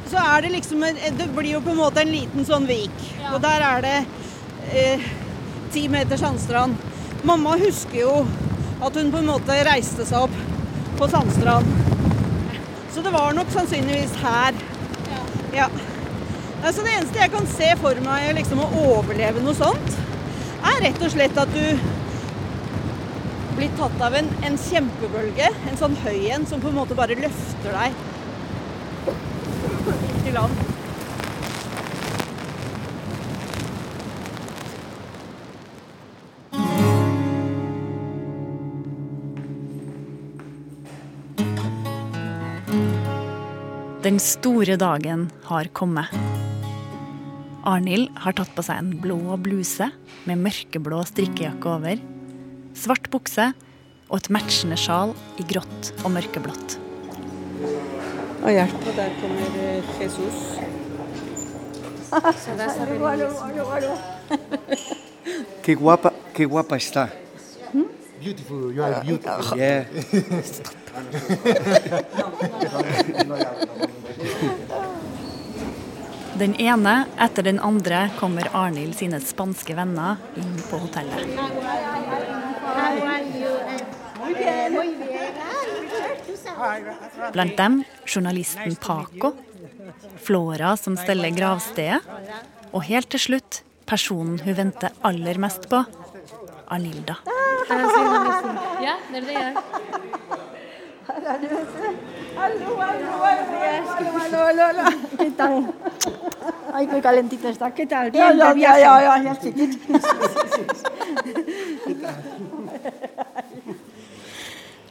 så 0.09 0.21
er 0.23 0.43
det 0.43 0.53
liksom 0.55 0.83
en, 0.83 0.97
Det 1.19 1.27
blir 1.37 1.53
jo 1.53 1.61
på 1.61 1.71
en 1.75 1.83
måte 1.83 2.01
en 2.01 2.13
liten 2.13 2.47
sånn 2.49 2.67
vik. 2.69 3.03
Og 3.33 3.41
der 3.45 3.65
er 3.65 3.85
det 3.85 3.97
eh, 4.73 5.05
ti 5.75 5.85
meter 5.93 6.21
sandstrand. 6.21 6.79
Mamma 7.29 7.57
husker 7.61 8.01
jo 8.01 8.15
at 8.85 8.97
hun 8.97 9.13
på 9.13 9.21
en 9.21 9.29
måte 9.29 9.59
reiste 9.69 10.07
seg 10.09 10.29
opp 10.29 10.97
på 10.99 11.11
sandstrand. 11.13 11.69
Så 12.95 13.05
det 13.05 13.13
var 13.15 13.35
nok 13.37 13.51
sannsynligvis 13.53 14.15
her. 14.23 14.57
Ja. 15.55 15.69
Altså 16.65 16.83
det 16.83 16.95
eneste 16.95 17.21
jeg 17.21 17.33
kan 17.35 17.47
se 17.51 17.69
for 17.83 18.01
meg 18.05 18.33
liksom 18.39 18.63
å 18.65 18.71
overleve 18.95 19.43
noe 19.45 19.55
sånt, 19.59 19.99
er 20.69 20.85
rett 20.89 21.03
og 21.03 21.13
slett 21.13 21.39
at 21.41 21.53
du 21.55 21.89
blir 23.59 23.71
tatt 23.79 24.03
av 24.07 24.15
en, 24.15 24.29
en 24.47 24.57
kjempebølge, 24.61 25.51
en 25.71 25.79
sånn 25.81 25.97
høy 26.05 26.29
en, 26.35 26.47
som 26.47 26.63
på 26.63 26.71
en 26.71 26.79
måte 26.79 26.99
bare 26.99 27.19
løfter 27.19 27.75
deg 27.75 27.91
til 30.25 30.37
land. 30.39 30.67
Den 44.09 44.21
store 44.23 44.79
dagen 44.81 45.27
har 45.51 45.69
kommet. 45.75 46.38
Arnhild 47.69 48.09
har 48.23 48.33
tatt 48.33 48.49
på 48.57 48.63
seg 48.65 48.81
en 48.81 48.95
blå 49.03 49.37
bluse 49.45 49.91
med 50.29 50.41
mørkeblå 50.41 51.03
strikkejakke 51.11 51.69
over, 51.69 52.01
svart 52.79 53.11
bukse 53.13 53.51
og 54.09 54.15
et 54.17 54.31
matchende 54.33 54.79
sjal 54.81 55.13
i 55.37 55.45
grått 55.51 55.91
og 56.01 56.15
mørkeblått. 56.15 56.79
Og 58.39 58.51
hjelp. 58.55 58.79
Og 58.89 58.97
der 58.97 59.11
kommer 59.21 59.49
Jesus. 60.01 60.39
Qué 65.63 65.75
guapa, 65.77 66.13
qué 66.33 66.45
guapa 66.49 66.77
está. 66.77 67.09
Beautiful, 68.19 68.73
you 68.73 68.83
are 68.83 69.05
beautiful. 69.05 69.59
Yeah. 69.59 69.85
Den 76.39 76.55
ene 76.55 76.93
etter 77.19 77.43
den 77.43 77.59
andre 77.59 78.05
kommer 78.19 78.47
Arnhild 78.55 78.95
sine 78.95 79.19
spanske 79.19 79.75
venner 79.75 80.21
inn 80.39 80.55
på 80.71 80.79
hotellet. 80.79 81.27
Blant 87.35 87.57
dem 87.59 87.81
journalisten 88.07 88.77
Paco, 88.79 89.33
Flora 90.23 90.77
som 90.79 90.97
steller 91.01 91.35
gravstedet, 91.35 92.01
og 92.71 92.87
helt 92.87 93.11
til 93.11 93.25
slutt 93.25 93.63
personen 93.89 94.39
hun 94.45 94.59
venter 94.61 94.95
aller 95.03 95.43
mest 95.43 95.67
på, 95.73 95.83
Arnilda. 96.71 97.19
Ja, 98.85 98.95
det 99.11 99.25
er 99.25 99.27
det 99.27 99.55
Hallo, 102.39 102.77
hallo, 102.79 103.09
Ay, 106.79 106.87
qué 106.87 107.01
calentito 107.03 107.49
está. 107.49 107.75
¿Qué 107.75 107.87
tal? 107.89 108.13
Bien, 108.13 108.39
ya, 108.39 108.55
ya, 108.55 109.23
ya, 109.25 109.35
sikkert. 109.35 109.75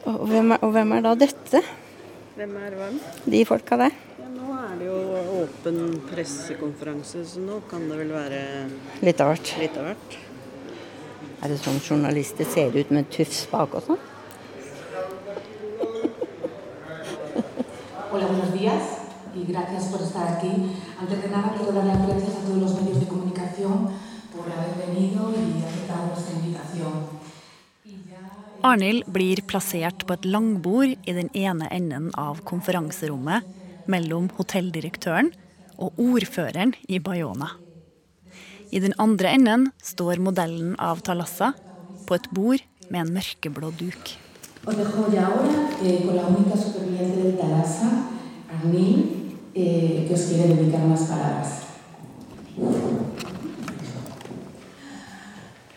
Og 0.08 0.28
hvem, 0.28 0.52
er, 0.52 0.58
og 0.64 0.72
hvem 0.72 0.92
er 0.96 1.02
da 1.04 1.14
dette? 1.20 1.62
Hvem 2.38 2.54
er 2.64 2.76
hvem? 2.80 3.00
De 3.28 3.42
folka 3.48 3.76
der? 3.82 3.96
Ja, 4.22 4.28
nå 4.32 4.54
er 4.56 4.76
det 4.80 4.86
jo 4.88 5.00
åpen 5.42 5.80
pressekonferanse, 6.08 7.24
så 7.28 7.44
nå 7.44 7.58
kan 7.72 7.88
det 7.90 7.98
vel 8.00 8.14
være 8.16 8.42
Litt 9.04 9.24
av 9.24 9.34
hvert. 9.34 9.52
litt 9.60 9.76
av 9.80 9.90
hvert. 9.90 10.18
Er 11.44 11.52
det 11.52 11.58
sånn 11.60 11.80
journalister 11.84 12.48
ser 12.52 12.72
ut 12.78 12.92
med 12.96 13.10
tufs 13.12 13.42
bak 13.52 13.76
og 13.80 13.84
sånn? 13.90 14.00
Hola, 18.12 18.26
buenos 18.32 18.52
días 18.56 19.07
y 19.40 19.52
gracias 19.52 19.86
por 19.86 20.02
estar 20.02 20.28
aquí. 20.36 20.52
Antes 21.00 21.22
de 21.22 21.30
nada, 21.30 21.54
quiero 21.56 21.72
dar 21.72 21.86
las 21.86 22.08
gracias 22.08 22.36
a 22.36 22.40
todos 22.46 22.58
los 22.58 22.82
medios 22.82 23.00
de 23.00 23.08
comunicación 23.08 23.90
por 24.36 24.52
haber 24.52 24.88
venido 24.88 25.32
y 25.32 25.64
aceptado 25.64 26.08
nuestra 26.08 26.36
invitación. 26.40 27.28
Arnhild 28.64 29.06
blir 29.14 29.44
plassert 29.46 30.04
på 30.08 30.16
et 30.18 30.26
langbord 30.26 30.98
i 31.06 31.14
den 31.14 31.30
ene 31.38 31.68
enden 31.72 32.10
av 32.18 32.42
konferanserommet 32.42 33.46
mellom 33.86 34.32
hotelldirektøren 34.34 35.30
og 35.78 36.00
ordføreren 36.02 36.74
i 36.90 36.98
Bayona. 36.98 37.52
I 38.74 38.82
den 38.84 38.98
andre 38.98 39.30
enden 39.38 39.70
står 39.78 40.20
modellen 40.20 40.74
av 40.82 41.06
Talassa 41.06 41.54
på 42.08 42.18
et 42.18 42.28
bord 42.34 42.66
med 42.90 43.06
en 43.06 43.14
mørkeblå 43.20 43.72
duk. 43.78 44.18
Os 44.68 44.76
dejo 44.76 45.08
ya 45.14 45.28
ahora 45.28 45.70
eh, 45.84 46.04
con 46.04 46.16
la 46.18 46.28
única 46.28 46.58
superviviente 46.58 47.24
de 47.24 47.32
Talasa, 47.38 48.10
Arnil, 48.52 49.27
eh, 49.58 50.06
que 50.08 50.14
os 50.14 50.26
quiere 50.30 50.54
dedicar 50.54 50.82
unas 50.82 51.08
palabras. 51.10 51.50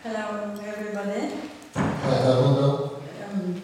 Hello, 0.03 0.53
everybody. 0.61 1.33
Um, 2.05 3.61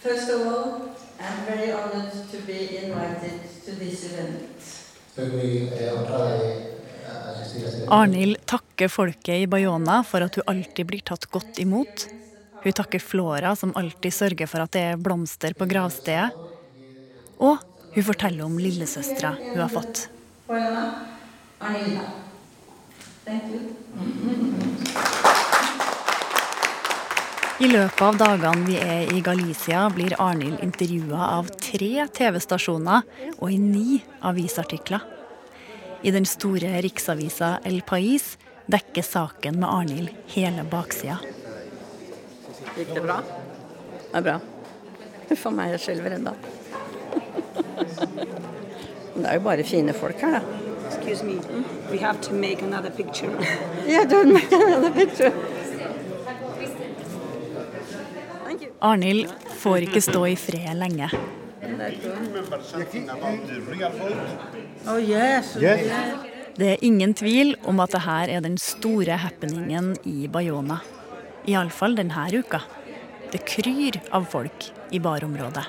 first 0.00 0.30
of 0.30 0.46
all, 0.46 0.96
I'm 1.20 1.38
very 1.46 1.72
honored 1.72 2.12
to 2.30 2.36
be 2.46 2.60
invited 2.84 3.40
to 3.64 3.70
this 3.78 4.04
event. 4.12 4.40
Arnhild 7.88 8.40
takker 8.46 8.88
folket 8.88 9.44
i 9.44 9.46
Bayona 9.46 10.00
for 10.02 10.24
at 10.24 10.34
hun 10.34 10.48
alltid 10.50 10.88
blir 10.88 11.04
tatt 11.06 11.28
godt 11.30 11.60
imot. 11.62 12.08
Hun 12.64 12.72
takker 12.72 12.98
Flora, 12.98 13.54
som 13.56 13.76
alltid 13.76 14.12
sørger 14.12 14.50
for 14.50 14.64
at 14.64 14.72
det 14.74 14.82
er 14.88 14.98
blomster 14.98 15.54
på 15.54 15.68
gravstedet. 15.70 16.32
Og 17.38 17.62
hun 17.94 18.04
forteller 18.04 18.44
om 18.44 18.58
lillesøstera 18.58 19.36
hun 19.38 19.60
har 19.62 19.72
fått. 19.72 20.08
I 27.64 27.68
løpet 27.70 28.02
av 28.02 28.16
dagene 28.18 28.66
vi 28.66 28.76
er 28.82 29.12
i 29.14 29.20
Galicia, 29.24 29.86
blir 29.94 30.16
Arnhild 30.20 30.58
intervjua 30.64 31.28
av 31.38 31.52
tre 31.62 32.08
TV-stasjoner 32.18 33.06
og 33.38 33.46
i 33.48 33.58
ni 33.62 34.00
avisartikler. 34.26 35.06
I 36.02 36.12
den 36.12 36.26
store 36.28 36.82
riksavisa 36.84 37.60
El 37.64 37.78
Pais 37.86 38.34
dekker 38.66 39.06
saken 39.06 39.62
med 39.62 39.70
Arnhild 39.70 40.10
hele 40.34 40.66
baksida. 40.68 41.20
Gikk 42.74 42.90
det 42.96 43.04
bra? 43.06 43.20
Det 44.10 44.18
er 44.18 44.26
bra. 44.26 44.36
Huff 45.30 45.46
a 45.46 45.54
meg, 45.54 45.72
jeg 45.76 45.84
skjelver 45.86 46.18
ennå. 46.18 46.34
Det 49.14 49.26
er 49.26 49.34
jo 49.34 49.40
bare 49.40 49.64
fine 49.64 49.92
folk 49.92 50.20
her, 50.20 50.38
da. 50.38 50.40
Excuse 50.88 51.24
me, 51.24 51.40
we 51.90 51.98
have 51.98 52.20
to 52.20 52.34
make 52.34 52.62
another 52.62 52.90
picture. 52.90 53.30
Yeah, 53.88 54.04
don't 54.04 54.32
make 54.32 54.52
another 54.52 54.90
picture. 54.90 55.32
Arnhild 58.84 59.30
får 59.62 59.86
ikke 59.86 60.00
stå 60.04 60.26
i 60.28 60.36
fred 60.36 60.76
lenge. 60.76 61.08
Oh. 64.86 64.98
Det 66.54 66.68
er 66.70 66.84
ingen 66.86 67.14
tvil 67.16 67.54
om 67.64 67.80
at 67.80 67.94
dette 67.96 68.18
er 68.36 68.44
den 68.44 68.58
store 68.60 69.16
happeningen 69.24 69.94
i 70.04 70.28
Bayona. 70.28 70.78
Iallfall 71.48 71.96
denne 71.96 72.28
uka. 72.36 72.60
Det 73.32 73.40
kryr 73.48 73.98
av 74.12 74.28
folk 74.30 74.68
i 74.92 75.00
barområdet. 75.02 75.64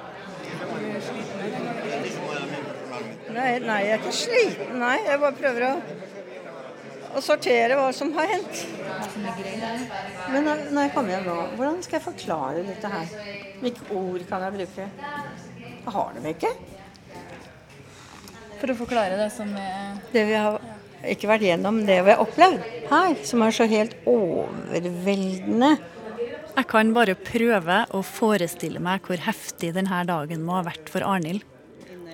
Nei, 3.36 3.50
nei, 3.60 3.80
jeg 3.84 3.96
er 3.98 4.04
ikke 4.04 4.14
sliten, 4.16 4.76
nei. 4.80 4.96
Jeg 5.04 5.20
bare 5.20 5.36
prøver 5.36 5.66
å, 5.68 5.72
å 7.16 7.24
sortere 7.24 7.76
hva 7.76 7.90
som 7.96 8.14
har 8.16 8.30
hendt. 8.32 8.62
Men 10.32 10.46
når 10.48 10.62
når 10.70 10.86
jeg 10.86 10.94
kommer 10.96 11.16
hjem 11.16 11.28
nå, 11.28 11.36
hvordan 11.58 11.82
skal 11.84 11.98
jeg 12.00 12.06
forklare 12.06 12.64
dette 12.68 12.92
her? 12.94 13.12
Hvilke 13.60 13.90
ord 14.00 14.24
kan 14.30 14.46
jeg 14.46 14.56
bruke? 14.56 14.88
Jeg 15.60 15.94
har 15.98 16.16
dem 16.16 16.30
ikke. 16.32 16.52
For 18.62 18.72
å 18.72 18.78
forklare 18.80 19.18
det 19.20 19.28
som 19.36 19.52
er 19.60 19.98
Det 20.14 20.24
vi 20.30 20.38
har 20.40 20.56
ikke 21.06 21.30
vært 21.30 21.46
gjennom, 21.46 21.82
det 21.86 22.00
vi 22.08 22.14
har 22.14 22.24
opplevd 22.24 22.64
her, 22.90 23.18
som 23.28 23.44
er 23.46 23.54
så 23.54 23.68
helt 23.70 23.98
overveldende. 24.10 25.76
Jeg 26.56 26.70
kan 26.72 26.94
bare 26.96 27.18
prøve 27.20 27.82
å 27.92 28.00
forestille 28.08 28.80
meg 28.82 29.04
hvor 29.06 29.20
heftig 29.28 29.74
denne 29.76 30.00
dagen 30.08 30.42
må 30.48 30.56
ha 30.56 30.64
vært 30.70 30.90
for 30.90 31.04
Arnhild. 31.06 31.44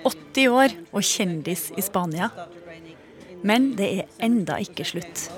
80 0.08 0.48
år 0.50 0.76
og 0.92 1.06
kjendis 1.06 1.70
i 1.78 1.84
Spania. 1.86 2.32
Men 3.44 3.72
det 3.78 3.90
er 4.02 4.12
enda 4.24 4.60
ikke 4.62 4.86
slutt. 4.86 5.30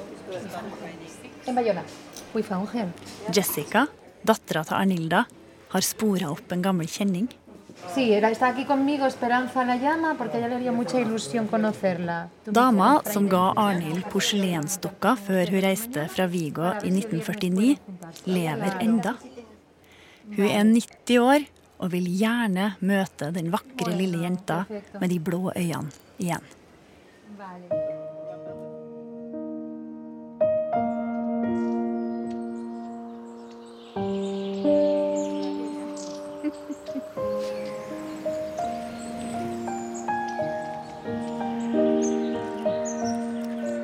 Jessica, 3.34 3.86
dattera 4.26 4.64
til 4.68 4.78
Arnilda, 4.80 5.24
har 5.74 5.86
spora 5.86 6.30
opp 6.34 6.52
en 6.54 6.64
gammel 6.66 6.90
kjenning. 6.90 7.30
Dama 12.46 12.90
som 13.12 13.28
ga 13.30 13.42
Arnhild 13.60 14.06
porselensdukka 14.14 15.16
før 15.26 15.52
hun 15.52 15.66
reiste 15.66 16.06
fra 16.14 16.30
Vigo 16.32 16.70
i 16.80 16.94
1949, 16.94 17.76
lever 18.30 18.80
enda. 18.86 19.18
Hun 20.38 20.48
er 20.48 20.64
90 20.64 21.20
år 21.20 21.50
og 21.84 21.92
vil 21.92 22.06
gjerne 22.08 22.74
møte 22.88 23.28
den 23.36 23.50
vakre 23.52 23.92
lille 23.98 24.24
jenta 24.24 24.64
med 24.70 25.10
de 25.12 25.20
blå 25.20 25.52
øynene 25.52 25.92
igjen. 26.24 26.46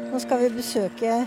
Nå 0.10 0.24
skal 0.24 0.46
vi 0.46 0.50
besøke 0.56 1.20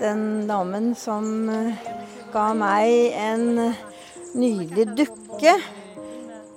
den 0.00 0.24
damen 0.48 0.94
som 0.96 1.48
eh, 1.52 1.86
ga 2.32 2.48
meg 2.56 3.12
en 3.18 3.74
nydelig 4.38 4.88
dukke 4.96 5.17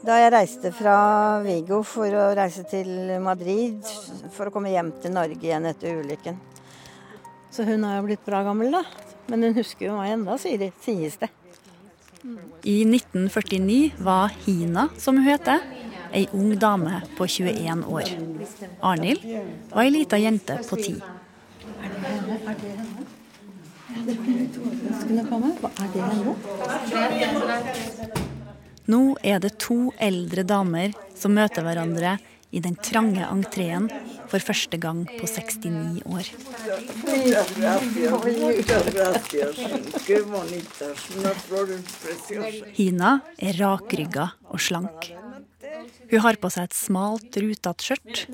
da 0.02 0.16
jeg 0.18 0.32
reiste 0.34 0.72
fra 0.74 0.96
Vigo 1.46 1.82
for 1.86 2.10
å 2.18 2.32
reise 2.38 2.64
til 2.70 2.90
Madrid 3.22 3.86
for 4.34 4.50
å 4.50 4.54
komme 4.54 4.72
hjem 4.74 4.90
til 5.04 5.14
Norge 5.14 5.46
igjen 5.46 5.68
etter 5.70 6.00
ulykken. 6.02 6.40
Så 7.52 7.66
hun 7.68 7.84
har 7.86 8.00
jo 8.00 8.08
blitt 8.08 8.26
bra 8.26 8.42
gammel, 8.48 8.72
da. 8.74 8.82
Men 9.30 9.44
hun 9.46 9.54
husker 9.60 9.90
jo 9.90 9.98
meg 10.00 10.16
enda, 10.16 10.38
sies 10.42 11.18
det. 11.22 11.30
I 12.66 12.84
1949 12.86 14.02
var 14.02 14.34
Hina, 14.46 14.88
som 14.98 15.18
hun 15.20 15.28
heter, 15.28 15.62
ei 16.14 16.28
ung 16.38 16.56
dame 16.60 17.02
på 17.18 17.28
21 17.28 17.86
år. 17.86 18.10
Arnhild 18.82 19.26
var 19.72 19.84
ei 19.86 19.94
lita 19.94 20.18
jente 20.22 20.58
på 20.68 20.76
10. 20.80 21.02
Overraskende 24.62 25.22
Er 25.22 25.88
det 25.94 26.04
henne? 26.04 26.34
er 26.62 27.10
det 27.12 27.28
henne? 27.30 28.31
Nå 28.90 29.02
er 29.22 29.42
det 29.44 29.58
to 29.62 29.92
eldre 30.02 30.44
damer 30.48 30.96
som 31.18 31.36
møter 31.38 31.66
hverandre 31.66 32.18
i 32.52 32.60
den 32.64 32.76
trange 32.84 33.24
entreen 33.24 33.88
for 34.32 34.44
første 34.44 34.78
gang 34.82 35.04
på 35.08 35.28
69 35.28 36.02
år. 36.10 36.28
Hina 42.76 43.12
er 43.38 43.60
rakrygga 43.62 44.28
og 44.52 44.60
slank. 44.60 45.12
Hun 46.12 46.24
har 46.26 46.38
på 46.42 46.52
seg 46.52 46.68
et 46.68 46.76
smalt, 46.76 47.38
rutete 47.40 47.86
skjørt, 47.86 48.26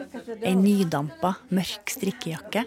ei 0.41 0.55
nydampa, 0.57 1.35
mørk 1.53 1.93
strikkejakke, 1.93 2.65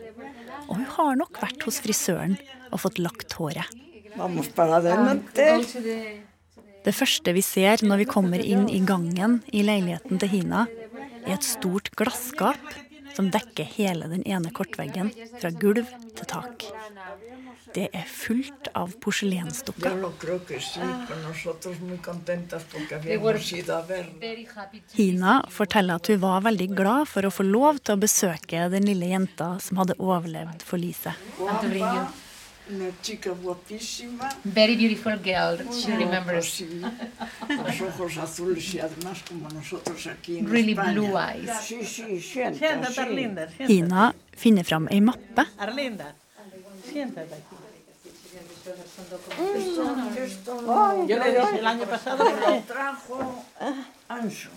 og 0.68 0.76
hun 0.76 0.88
har 0.94 1.16
nok 1.18 1.40
vært 1.42 1.66
hos 1.66 1.80
frisøren 1.82 2.36
og 2.70 2.84
fått 2.84 3.00
lagt 3.02 3.34
håret. 3.40 3.66
Det 6.84 6.94
første 6.96 7.34
vi 7.36 7.42
ser 7.44 7.82
når 7.84 8.02
vi 8.02 8.08
kommer 8.08 8.40
inn 8.40 8.68
i 8.72 8.80
gangen 8.86 9.40
i 9.52 9.64
leiligheten 9.66 10.20
til 10.20 10.32
Hina, 10.32 10.66
er 11.26 11.36
et 11.36 11.44
stort 11.44 11.90
glasskap 11.98 12.72
som 13.16 13.30
dekker 13.32 13.68
hele 13.76 14.08
den 14.10 14.22
ene 14.24 14.52
kortveggen 14.54 15.10
fra 15.40 15.50
gulv 15.52 15.88
til 16.16 16.30
tak. 16.30 16.64
Det 17.74 17.86
er 17.94 18.06
fullt 18.10 18.70
av 18.74 18.94
porselensdukker. 19.02 19.94
Hina 24.96 25.36
forteller 25.58 26.00
at 26.00 26.10
hun 26.10 26.22
var 26.24 26.40
veldig 26.48 26.70
glad 26.80 27.10
for 27.12 27.28
å 27.28 27.34
få 27.34 27.46
lov 27.46 27.78
til 27.84 27.94
å 27.94 28.02
besøke 28.02 28.66
den 28.72 28.88
lille 28.90 29.12
jenta 29.12 29.52
som 29.62 29.82
hadde 29.82 29.98
overlevd 30.00 30.66
forliset. 30.66 31.14
Una 32.72 32.90
chica 33.02 33.30
guapísima. 33.30 34.28
Very 34.44 34.76
beautiful 34.76 35.16
girl. 35.22 35.58
She 35.72 35.96
remembers. 35.96 36.62
Los 37.48 37.80
ojos 37.80 38.16
azules 38.18 38.74
y 38.74 38.78
además 38.80 39.18
como 39.28 39.48
nosotros 39.48 40.06
aquí 40.06 40.38
en 40.38 40.48
Really 40.48 40.72
España. 40.72 40.92
blue 40.92 41.18
eyes. 41.18 41.50
Sí, 41.62 41.84
sí, 41.84 42.20
sienta, 42.20 42.90
Siéntate, 42.90 43.66
sí. 43.66 43.72
Hina 43.78 44.14
finner 44.36 44.64
fram 44.64 44.86
ei 44.90 45.00
mappe. 45.00 45.42
Arlinda, 45.58 46.14
siéntate 46.90 47.34
aquí. 47.34 47.56
Yo 51.08 51.18
le 51.18 51.30
dije 51.30 51.58
el 51.58 51.66
año 51.66 51.86
pasado 51.86 52.24
me 52.24 52.40
lo 52.40 52.62
trajo 52.62 53.44
Anso. 54.08 54.50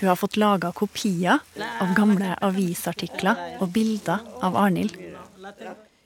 Hun 0.00 0.08
har 0.08 0.16
fått 0.16 0.36
laga 0.36 0.70
kopier 0.72 1.40
av 1.82 1.88
gamle 1.94 2.36
avisartikler 2.40 3.58
og 3.60 3.72
bilder 3.74 4.20
av 4.40 4.54
Arnhild. 4.56 4.94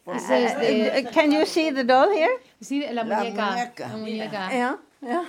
This 0.06 0.22
is 0.30 0.52
the- 0.58 1.06
Uh, 1.06 1.12
Can 1.12 1.30
you 1.32 1.44
see 1.46 1.70
the 1.70 1.84
doll 1.84 2.10
here? 2.10 2.36
La 2.92 3.02
La 3.02 3.22
muñeca. 3.22 3.88
La 3.88 3.96
muñeca. 3.96 4.48
Ja, 4.50 4.76
ja. 5.02 5.24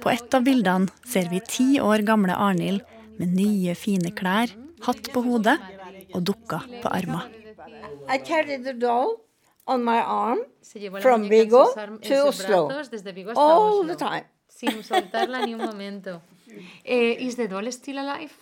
På 0.00 0.10
et 0.10 0.34
av 0.34 0.42
bildene 0.44 0.88
ser 1.04 1.28
vi 1.30 1.40
ti 1.40 1.78
år 1.80 2.04
gamle 2.04 2.34
Arnhild 2.36 2.82
med 3.18 3.32
nye, 3.36 3.74
fine 3.74 4.10
klær, 4.12 4.52
hatt 4.82 5.10
på 5.12 5.22
hodet 5.22 5.58
og 6.14 6.22
dukka 6.24 6.60
på 6.82 6.88
armer. 6.92 7.28
I 8.08 8.18
carried 8.18 8.64
the 8.64 8.72
doll 8.72 9.16
on 9.66 9.84
my 9.84 9.98
arm 10.00 10.38
Se 10.62 10.90
from 11.00 11.28
Vigo 11.28 11.64
to 12.02 12.14
Oslo. 12.28 12.68
brazos 12.68 12.88
desde 12.90 13.12
Vigo 13.14 13.30
hasta 13.30 13.40
All 13.42 13.86
the 13.86 13.96
time. 13.96 14.24
Sin 14.48 14.82
soltarla 14.82 15.46
ni 15.46 15.54
un 15.54 15.64
momento. 15.64 16.20
Eh, 16.84 17.16
is 17.26 17.36
the 17.36 17.46
doll 17.46 17.70
still 17.72 17.98
alive? 17.98 18.32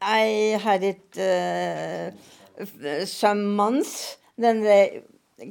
I 0.00 0.56
had 0.62 0.82
it 0.84 1.16
uh, 1.18 3.04
some 3.04 3.44
months. 3.56 4.16
Then 4.40 4.62
they 4.62 5.02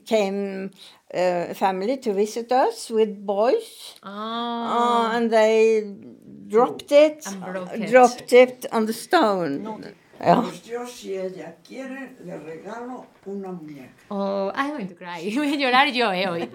came 0.06 0.72
uh, 1.14 1.54
family 1.54 1.98
to 1.98 2.14
visit 2.14 2.52
us 2.52 2.90
with 2.90 3.26
boys, 3.26 3.96
uh, 4.04 5.12
and 5.14 5.32
they 5.32 5.84
dropped 6.48 6.92
it, 6.92 7.26
And 7.28 7.42
broke 7.42 7.74
it. 7.74 7.90
dropped 7.90 8.34
it 8.34 8.66
on 8.72 8.86
the 8.86 8.94
stone. 8.94 9.64
Ja. 10.22 10.44
Yo, 10.66 10.84
una 13.26 13.52
muñeca. 13.52 13.90
Oh, 14.10 14.52
I'm 14.54 14.72
going 14.72 14.88
to 14.88 14.96
cry. 14.96 15.32
When 15.36 15.60
you're 15.60 15.72
llorar 15.72 15.88
yo 15.94 16.10
eh. 16.12 16.48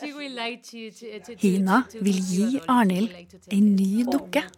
She 0.00 0.12
will 0.12 0.32
like 0.34 0.62
to, 0.70 0.90
to, 0.90 1.20
to, 1.20 1.36
to, 1.36 1.48
Hina 1.48 1.86
vil 2.00 2.20
gi 2.20 2.60
Arnil 2.66 3.08
en 3.50 3.76
ny 3.76 4.04
dukke. 4.10 4.42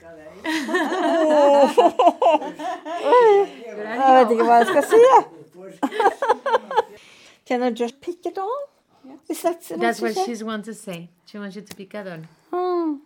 Jeg 3.84 4.12
vet 4.16 4.30
ikke 4.30 4.44
hva 4.44 4.56
jeg 4.60 4.66
skal 4.68 4.84
si, 4.88 4.98
jeg. 5.04 5.43
Can 7.46 7.62
I 7.62 7.70
just 7.70 8.00
pick 8.00 8.26
it 8.26 8.38
all? 8.38 8.74
Is 9.28 9.42
that 9.42 9.60
That's 9.80 10.00
what 10.00 10.14
she 10.14 10.30
wants 10.30 10.42
want 10.42 10.64
to 10.64 10.74
say. 10.74 11.08
She 11.26 11.38
wants 11.38 11.56
you 11.56 11.62
to 11.62 11.74
pick 11.76 11.94
it 11.94 12.06
all. 12.06 12.20
Oh. 12.52 12.98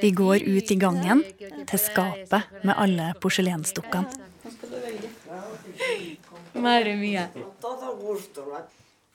Vi 0.00 0.10
går 0.10 0.34
ut 0.34 0.70
i 0.70 0.74
gangen, 0.74 1.24
til 1.66 1.78
skapet 1.78 2.42
med 2.62 2.74
alle 2.76 3.14
porselensdukkene. 3.20 4.06
Madre. 6.54 6.96
La... 7.12 7.28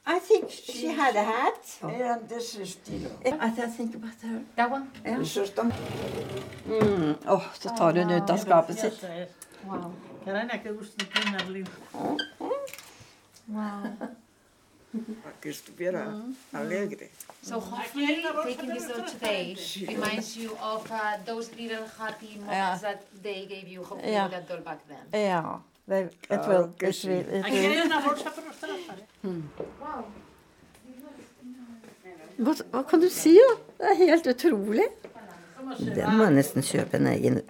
I 0.06 0.20
think 0.20 0.50
she 0.50 0.88
had 0.88 1.16
a 1.16 1.24
hat. 1.24 1.80
Eran 1.84 2.20
de 2.30 2.36
ese 2.36 2.62
estilo. 2.62 3.10
I 3.26 3.50
think 3.78 3.96
about 3.96 4.22
her. 4.24 4.42
That 4.56 4.72
one? 4.72 4.86
Eso. 5.06 5.46
Mm. 6.66 7.16
Så 7.54 7.70
tar 7.70 7.94
hun 7.94 8.12
ut 8.12 8.30
av 8.30 8.38
skapet 8.38 8.80
sitt. 8.80 9.06
Wow. 9.68 9.92
Carana, 10.26 10.62
qué 10.62 10.72
gusto 10.72 11.06
tiene 11.14 11.38
Arlene. 11.38 11.70
Wow. 13.48 14.16
Que 15.42 15.50
estuviera 15.50 16.08
alegre. 16.54 17.10
So 17.44 17.60
hopefully 17.60 18.24
taking 18.44 18.70
this 18.74 18.88
doll 18.88 19.06
today 19.06 19.56
reminds 19.88 20.36
you 20.36 20.52
of 20.62 20.92
uh, 20.92 21.18
those 21.26 21.52
little 21.56 21.86
happy 21.98 22.38
moments 22.40 22.52
Yeah. 22.52 22.78
that 22.82 23.04
they 23.24 23.46
gave 23.46 23.68
you 23.68 23.84
hopefully 23.84 24.12
Yeah. 24.12 24.28
that 24.30 24.48
doll 24.48 24.62
back 24.62 24.80
then. 24.88 25.06
Yeah. 25.14 25.60
They, 25.88 26.02
it 26.04 26.12
will, 26.48 26.74
it 26.82 27.06
will, 27.06 27.20
it 27.20 27.44
will. 27.44 28.16
trazos. 28.16 28.50
Wow. 29.82 30.06
Hva, 32.40 32.54
hva 32.72 32.84
kan 32.88 33.02
du 33.02 33.10
si, 33.10 33.34
da? 33.36 33.56
Det 33.80 33.90
er 33.92 33.96
helt 33.98 34.28
utrolig. 34.28 34.86
Den 35.96 36.18
må 36.18 36.24
jeg 36.24 36.34
nesten 36.38 36.64
kjøpe 36.64 36.98
en 36.98 37.08
egen 37.08 37.42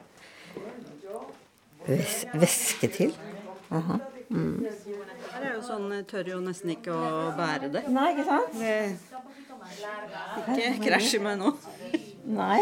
ves 1.89 2.25
veske 2.33 2.87
til. 2.93 3.13
Aha. 3.71 3.99
Mm. 4.29 4.65
Her 5.33 5.41
er 5.41 5.53
jo 5.55 5.61
sånn, 5.65 5.89
tør 6.09 6.27
jo 6.35 6.39
nesten 6.43 6.75
ikke 6.75 6.93
å 6.93 7.31
bære 7.37 7.71
det. 7.73 7.83
Nei, 7.89 8.11
ikke 8.13 8.27
sant? 8.27 8.53
Det 10.53 10.69
ikke 10.69 10.85
krasjer 10.85 11.23
meg 11.25 11.39
nå. 11.41 11.53
Nei. 12.29 12.61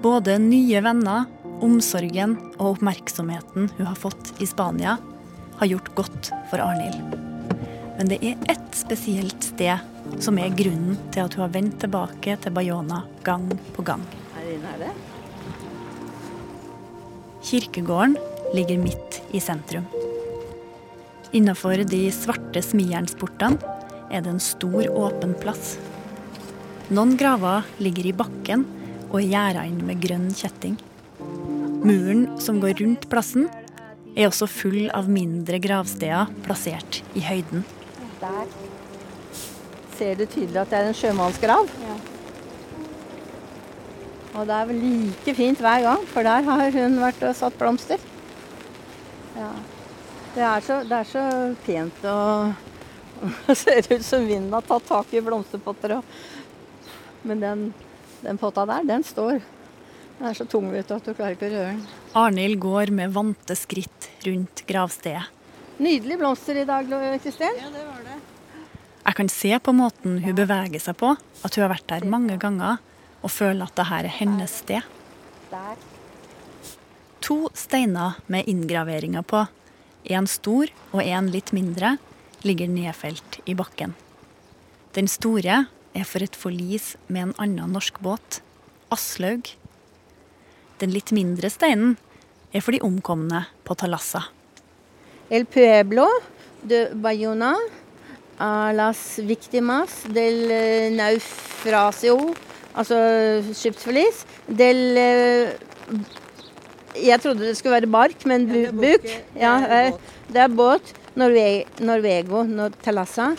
Både 0.00 0.38
nye 0.40 0.80
venner, 0.84 1.28
omsorgen 1.64 2.36
og 2.56 2.76
oppmerksomheten 2.76 3.70
hun 3.76 3.86
har 3.88 3.98
fått 3.98 4.32
i 4.40 4.48
Spania, 4.48 4.96
har 5.60 5.68
gjort 5.68 5.92
godt 5.98 6.30
for 6.50 6.62
Arnhild. 6.64 7.16
Men 7.98 8.08
det 8.08 8.20
er 8.24 8.40
ett 8.48 8.76
spesielt 8.76 9.44
sted 9.44 10.22
som 10.24 10.38
er 10.40 10.54
grunnen 10.56 10.96
til 11.12 11.26
at 11.26 11.36
hun 11.36 11.44
har 11.44 11.54
vendt 11.54 11.76
tilbake 11.82 12.36
til 12.40 12.54
Bayona 12.56 13.02
gang 13.26 13.44
på 13.76 13.84
gang. 13.84 14.04
Kirkegården 17.44 18.16
ligger 18.56 18.80
midt 18.80 19.20
i 19.36 19.40
sentrum. 19.40 19.84
Innafor 21.36 21.84
de 21.86 22.02
svarte 22.14 22.62
smijernsportene 22.64 23.76
er 24.10 24.24
det 24.24 24.32
en 24.32 24.42
stor, 24.42 24.82
åpen 24.90 25.36
plass. 25.38 25.76
Noen 26.90 27.14
graver 27.20 27.68
ligger 27.78 28.08
i 28.10 28.16
bakken 28.16 28.64
og 29.10 29.20
er 29.20 29.28
gjerda 29.28 29.66
inn 29.68 29.84
med 29.86 30.00
grønn 30.02 30.30
kjetting. 30.34 30.74
Muren 31.80 32.26
som 32.40 32.60
går 32.60 32.76
rundt 32.82 33.06
plassen, 33.12 33.48
er 34.12 34.28
også 34.28 34.48
full 34.50 34.90
av 34.92 35.06
mindre 35.08 35.60
gravsteder 35.62 36.28
plassert 36.44 37.00
i 37.16 37.22
høyden. 37.24 37.62
Der 38.20 38.48
ser 39.96 40.18
du 40.18 40.26
tydelig 40.26 40.60
at 40.60 40.72
det 40.72 40.80
er 40.80 40.88
en 40.90 40.96
sjømannsgrav. 40.98 41.70
Og 44.30 44.46
det 44.46 44.56
er 44.56 44.68
vel 44.68 44.80
like 44.82 45.34
fint 45.36 45.62
hver 45.62 45.84
gang, 45.86 46.04
for 46.10 46.26
der 46.26 46.44
har 46.46 46.74
hun 46.74 46.98
vært 47.00 47.22
og 47.26 47.36
satt 47.38 47.56
blomster. 47.58 48.02
Ja. 49.36 49.52
Det 50.34 50.44
er 50.46 50.66
så, 50.66 50.82
det 50.86 50.98
er 51.00 51.08
så 51.10 51.22
pent 51.64 52.04
og 52.06 52.52
det 53.46 53.56
ser 53.58 53.88
ut 53.90 54.04
som 54.06 54.26
vinden 54.28 54.52
har 54.54 54.64
tatt 54.68 54.86
tak 54.88 55.14
i 55.16 55.22
blomsterpotter. 55.24 55.96
Og, 55.98 56.04
men 57.26 57.42
den, 57.42 57.64
den 58.22 58.38
potta 58.40 58.64
der, 58.68 58.86
den 58.88 59.04
står. 59.04 59.40
Den 60.20 60.28
er 60.28 60.36
så 60.36 60.44
tung 60.44 60.66
vet 60.68 60.84
du, 60.84 60.98
at 60.98 61.06
du 61.08 61.14
klarer 61.16 61.32
ikke 61.32 61.48
å 61.48 61.52
røre 61.54 61.68
den. 61.72 61.84
Arnhild 62.20 62.58
går 62.60 62.90
med 62.92 63.12
vante 63.14 63.54
skritt 63.56 64.10
rundt 64.26 64.60
gravstedet. 64.68 65.22
Nydelig 65.80 66.18
blomster 66.20 66.58
i 66.60 66.64
dag, 66.68 66.90
Kristin. 67.24 67.54
Ja, 67.56 67.70
det 67.72 67.84
var 67.86 68.02
det. 68.04 68.18
Jeg 69.00 69.16
kan 69.16 69.30
se 69.32 69.52
på 69.64 69.72
måten 69.72 70.18
hun 70.20 70.36
beveger 70.36 70.82
seg 70.84 70.98
på, 71.00 71.14
at 71.16 71.56
hun 71.56 71.64
har 71.64 71.72
vært 71.72 71.86
der 71.88 72.04
mange 72.04 72.36
ganger 72.42 72.82
og 73.24 73.32
føler 73.32 73.64
at 73.64 73.80
dette 73.80 73.96
er 73.96 74.10
hennes 74.18 74.58
sted. 74.60 74.84
Der. 75.48 75.80
To 77.24 77.38
steiner 77.56 78.20
med 78.28 78.44
inngraveringer 78.44 79.24
på, 79.24 79.46
en 80.04 80.28
stor 80.28 80.68
og 80.92 81.00
en 81.00 81.32
litt 81.32 81.54
mindre, 81.56 81.94
ligger 82.44 82.68
nedfelt 82.68 83.40
i 83.48 83.56
bakken. 83.56 83.96
Den 84.92 85.08
store 85.08 85.62
er 85.96 86.04
for 86.04 86.20
et 86.20 86.36
forlis 86.36 86.92
med 87.08 87.30
en 87.30 87.34
annen 87.40 87.72
norsk 87.72 88.04
båt, 88.04 88.42
Aslaug. 88.92 89.48
Den 90.80 90.94
litt 90.94 91.12
mindre 91.12 91.50
steinen 91.52 91.98
er 92.56 92.64
for 92.64 92.72
de 92.72 92.80
omkomne 92.84 93.44
på 93.68 93.76
Talassa. 93.76 94.24
El 95.30 95.44
pueblo 95.46 96.06
de 96.66 96.88
Bayona 96.96 97.52
a 98.40 98.72
las 98.72 99.20
víctimas 99.20 100.00
del 100.08 100.48
naufrasio, 100.96 102.16
altså 102.72 102.96
skipsforlis, 103.52 104.24
del 104.48 104.80
eh, 104.96 105.52
Jeg 106.96 107.20
trodde 107.22 107.44
det 107.44 107.56
skulle 107.58 107.76
være 107.76 107.86
bark, 107.86 108.24
men 108.26 108.48
bu 108.48 108.64
buk. 108.80 109.04
Ja, 109.38 109.52
eh, 109.62 109.92
det 110.32 110.40
er 110.42 110.48
båt. 110.48 110.96
Norve 111.14 111.64
Norvego 111.78 112.42
Nor 112.46 112.74
Talassa. 112.82 113.34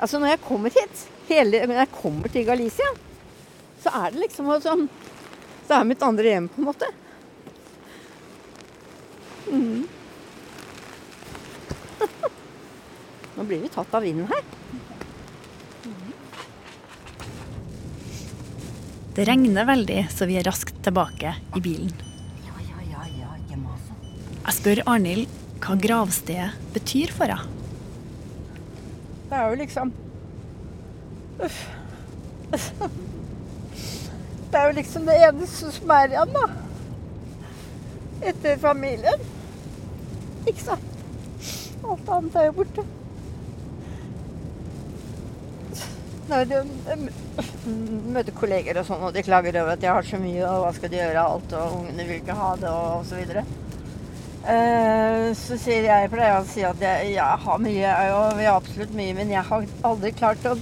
Altså, 0.00 0.18
når 0.18 0.26
jeg 0.26 0.40
kommer 0.46 0.74
hit, 0.74 1.06
hele, 1.30 1.62
når 1.66 1.82
jeg 1.82 1.94
kommer 1.94 2.32
til 2.32 2.46
Galicia, 2.48 2.90
så 3.80 3.92
er 4.02 4.12
det 4.12 4.26
liksom 4.26 4.50
sånn 4.60 4.88
Det 5.68 5.76
er 5.76 5.86
mitt 5.86 6.02
andre 6.02 6.26
hjem, 6.26 6.48
på 6.50 6.58
en 6.60 6.66
måte. 6.66 6.86
Mm. 9.50 9.84
Nå 13.36 13.46
blir 13.46 13.62
vi 13.62 13.70
tatt 13.70 13.94
av 13.94 14.02
vinden 14.02 14.26
her. 14.30 14.42
Det 19.14 19.26
regner 19.26 19.66
veldig, 19.66 20.04
så 20.10 20.26
vi 20.26 20.38
er 20.40 20.46
raskt 20.46 20.82
tilbake 20.86 21.34
i 21.54 21.62
bilen. 21.62 21.94
Jeg 24.40 24.56
spør 24.56 24.82
Arnhild 24.90 25.30
hva 25.60 25.74
gravstedet 25.78 26.74
betyr 26.74 27.12
for 27.14 27.30
henne. 27.30 27.58
Det 29.30 29.38
er 29.38 29.52
jo 29.52 29.58
liksom. 29.60 29.92
Det 34.50 34.58
er 34.58 34.66
jo 34.66 34.76
liksom 34.76 35.06
det 35.06 35.16
eneste 35.28 35.70
som 35.72 35.92
er 35.94 36.14
igjen, 36.14 36.32
da. 36.34 36.46
Etter 38.30 38.58
familien. 38.60 39.20
Ikke 40.50 40.64
sant? 40.64 40.88
Alt 41.86 42.10
annet 42.16 42.36
er 42.36 42.48
jo 42.50 42.56
borte. 42.58 42.82
Når 46.30 46.44
du 46.46 46.56
møter 48.14 48.34
kolleger 48.36 48.78
og 48.78 48.86
sånn, 48.86 49.02
og 49.08 49.14
de 49.14 49.24
klager 49.26 49.56
over 49.62 49.72
at 49.74 49.82
jeg 49.82 49.94
har 49.96 50.06
så 50.06 50.18
mye, 50.22 50.42
og 50.46 50.64
hva 50.64 50.72
skal 50.76 50.92
de 50.92 51.00
gjøre 51.00 51.24
alt, 51.32 51.54
og 51.58 51.78
ungene 51.80 52.06
vil 52.06 52.20
ikke 52.20 52.36
ha 52.38 52.50
det, 52.60 52.70
og 52.70 53.06
så 53.08 53.18
videre. 53.18 53.42
Eh, 54.50 55.30
Så 55.36 55.58
sier 55.60 55.88
jeg, 55.88 56.10
pleier 56.12 56.30
jeg 56.34 56.42
å 56.42 56.50
si 56.50 56.62
at 56.66 56.80
jeg, 56.84 57.14
jeg 57.16 57.42
har 57.46 57.58
mye, 57.62 57.80
jeg 57.80 58.14
har 58.14 58.54
absolutt 58.54 58.94
mye, 58.98 59.16
men 59.18 59.32
jeg 59.34 59.42
har 59.50 59.66
aldri 59.90 60.12
klart 60.16 60.46
å 60.50 60.54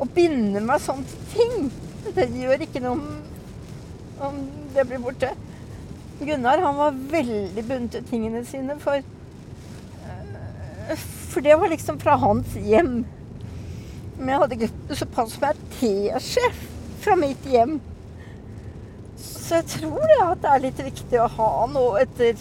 å 0.00 0.08
binde 0.08 0.62
meg 0.64 0.82
sånn 0.82 1.04
til 1.08 1.24
ting. 1.34 1.70
Det 2.16 2.26
gjør 2.32 2.64
ikke 2.64 2.82
noe 2.82 2.96
om, 2.96 3.06
om 4.26 4.42
det 4.74 4.86
blir 4.88 5.02
borte. 5.04 5.34
Gunnar 6.20 6.60
han 6.64 6.76
var 6.76 7.00
veldig 7.12 7.64
bundet 7.64 7.96
til 7.96 8.06
tingene 8.08 8.44
sine, 8.48 8.76
for 8.80 9.04
For 11.30 11.44
det 11.46 11.54
var 11.54 11.70
liksom 11.70 12.00
fra 12.02 12.16
hans 12.18 12.56
hjem. 12.58 13.04
Men 14.16 14.32
jeg 14.32 14.40
hadde 14.42 14.56
ikke 14.56 14.96
såpass 14.98 15.36
ei 15.46 15.52
teskje 15.76 16.48
fra 17.04 17.14
mitt 17.16 17.44
hjem. 17.46 17.76
Så 19.20 19.60
jeg 19.60 19.68
tror 19.76 20.02
det 20.10 20.18
at 20.24 20.42
det 20.42 20.50
er 20.50 20.64
litt 20.64 20.82
viktig 20.88 21.20
å 21.22 21.28
ha 21.36 21.50
noe 21.70 22.02
etter 22.02 22.40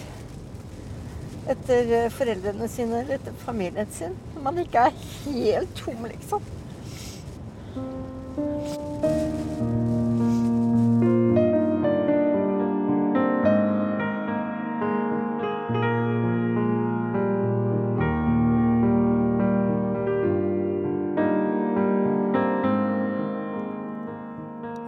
etter 1.50 2.10
foreldrene 2.14 2.68
sine 2.70 3.04
eller 3.04 3.18
etter 3.18 3.38
familien 3.46 3.88
sin. 3.94 4.18
Man 4.44 4.60
ikke 4.62 4.90
er 4.90 4.98
helt 5.24 5.72
tom, 5.80 6.04
liksom. 6.10 6.44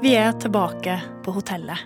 Vi 0.02 0.16
er 0.18 0.34
tilbake 0.34 0.95
på 1.24 1.32
hotellet. 1.32 1.78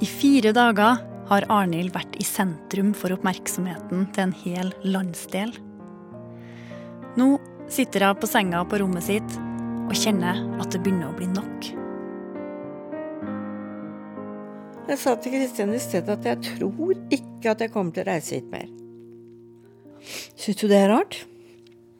I 0.00 0.06
fire 0.06 0.52
dager 0.54 1.00
har 1.28 1.46
Arnhild 1.52 1.90
vært 1.92 2.14
i 2.16 2.24
sentrum 2.24 2.92
for 2.96 3.12
oppmerksomheten 3.12 4.06
til 4.14 4.22
en 4.28 4.34
hel 4.44 4.70
landsdel. 4.86 5.50
Nå 7.18 7.26
sitter 7.66 8.06
hun 8.06 8.22
på 8.22 8.30
senga 8.30 8.62
på 8.70 8.78
rommet 8.84 9.04
sitt 9.08 9.36
og 9.84 9.94
kjenner 9.98 10.40
at 10.62 10.72
det 10.72 10.80
begynner 10.84 11.10
å 11.10 11.16
bli 11.16 11.28
nok. 11.30 11.68
Jeg 14.84 15.00
sa 15.00 15.14
til 15.16 15.32
Kristian 15.32 15.72
i 15.72 15.80
sted 15.80 16.08
at 16.12 16.26
jeg 16.28 16.40
tror 16.44 16.96
ikke 17.12 17.54
at 17.54 17.64
jeg 17.64 17.72
kommer 17.72 17.94
til 17.94 18.04
å 18.04 18.08
reise 18.10 18.38
hit 18.38 18.50
mer. 18.52 18.68
Syns 20.36 20.60
du 20.60 20.66
det 20.68 20.82
er 20.82 20.92
rart? 20.92 21.22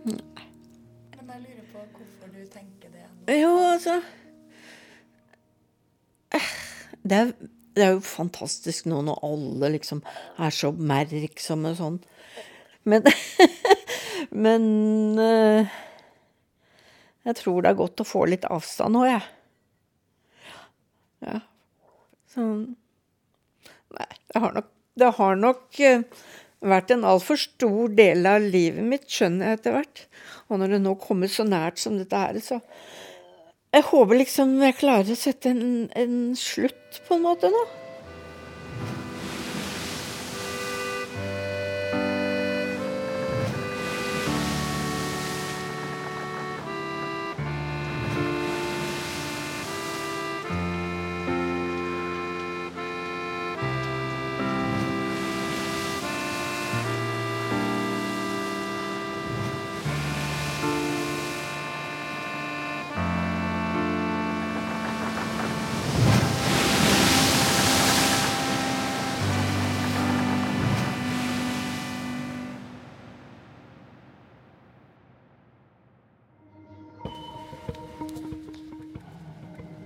Nei. 0.04 0.48
Men 1.16 1.32
jeg 1.32 1.44
lurer 1.46 1.64
på 1.72 1.84
hvorfor 1.96 2.34
du 2.34 2.44
tenker 2.52 2.92
det. 2.92 3.38
Jo, 3.40 3.54
altså 3.72 4.00
det 7.04 7.16
er, 7.16 7.32
det 7.76 7.84
er 7.84 7.94
jo 7.96 8.04
fantastisk 8.04 8.88
nå 8.90 9.00
når 9.06 9.24
alle 9.28 9.74
liksom 9.76 10.00
er 10.40 10.54
så 10.54 10.72
oppmerksomme 10.72 11.74
sånn. 11.78 12.00
Men 12.88 13.04
Men 14.34 14.64
uh, 15.18 15.74
jeg 17.24 17.38
tror 17.40 17.64
det 17.64 17.72
er 17.72 17.80
godt 17.80 18.02
å 18.02 18.06
få 18.06 18.24
litt 18.28 18.46
avstand 18.52 18.96
nå, 18.96 19.04
jeg. 19.08 19.24
Ja. 21.24 21.40
Sånn 22.34 22.64
Nei, 23.94 24.08
det 24.26 24.40
har 24.42 24.54
nok, 24.56 24.70
det 24.98 25.08
har 25.20 25.36
nok 25.38 25.78
uh, 25.86 26.24
vært 26.66 26.90
en 26.90 27.04
altfor 27.06 27.38
stor 27.38 27.92
del 27.94 28.26
av 28.26 28.42
livet 28.42 28.82
mitt, 28.82 29.04
skjønner 29.06 29.52
jeg 29.52 29.60
etter 29.60 29.76
hvert. 29.76 30.02
Og 30.50 30.58
når 30.58 30.74
det 30.74 30.80
nå 30.82 30.96
kommer 30.98 31.30
så 31.30 31.46
nært 31.46 31.78
som 31.78 32.00
dette 32.00 32.18
her, 32.18 32.40
så 32.42 32.58
Jeg 33.74 33.86
håper 33.88 34.18
liksom 34.18 34.52
jeg 34.62 34.76
klarer 34.78 35.14
å 35.14 35.18
sette 35.18 35.50
en, 35.50 35.88
en 35.94 36.18
slutt, 36.38 37.00
på 37.06 37.16
en 37.16 37.24
måte, 37.24 37.50
nå. 37.50 37.62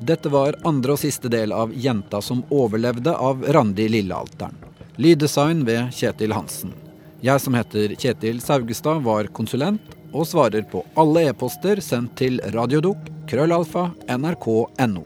Dette 0.08 0.30
var 0.32 0.56
andre 0.64 0.94
og 0.94 1.00
siste 1.02 1.28
del 1.28 1.52
av 1.52 1.72
Jenta 1.76 2.22
som 2.24 2.40
overlevde 2.48 3.12
av 3.12 3.42
Randi 3.52 3.90
Lillealteren. 3.92 4.54
Lyddesign 4.96 5.66
ved 5.68 5.90
Kjetil 5.92 6.32
Hansen. 6.32 6.72
Jeg 7.20 7.42
som 7.44 7.52
heter 7.58 7.92
Kjetil 7.92 8.40
Saugestad, 8.40 9.02
var 9.04 9.28
konsulent 9.36 9.92
og 10.14 10.24
svarer 10.30 10.64
på 10.70 10.80
alle 10.96 11.26
e-poster 11.28 11.82
sendt 11.84 12.14
til 12.22 12.40
radiodok 12.54 13.10
krøllalfa 13.28 13.90
nrk.no. 14.16 15.04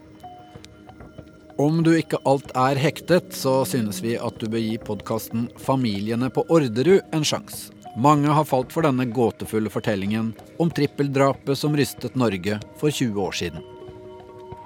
Om 1.59 1.83
du 1.83 1.91
ikke 1.97 2.23
alt 2.23 2.55
er 2.55 2.79
hektet, 2.79 3.35
så 3.35 3.59
synes 3.67 3.99
vi 4.05 4.15
at 4.15 4.39
du 4.39 4.47
bør 4.47 4.63
gi 4.63 4.79
podkasten 4.87 5.49
'Familiene 5.59 6.31
på 6.31 6.47
Orderud' 6.47 7.03
en 7.11 7.27
sjanse. 7.27 7.75
Mange 7.99 8.31
har 8.31 8.47
falt 8.47 8.71
for 8.71 8.87
denne 8.87 9.05
gåtefulle 9.05 9.69
fortellingen 9.69 10.33
om 10.57 10.71
trippeldrapet 10.71 11.57
som 11.59 11.75
rystet 11.77 12.15
Norge 12.15 12.61
for 12.79 12.89
20 12.89 13.21
år 13.21 13.31
siden. 13.43 13.72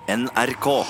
NRK. 0.08 0.86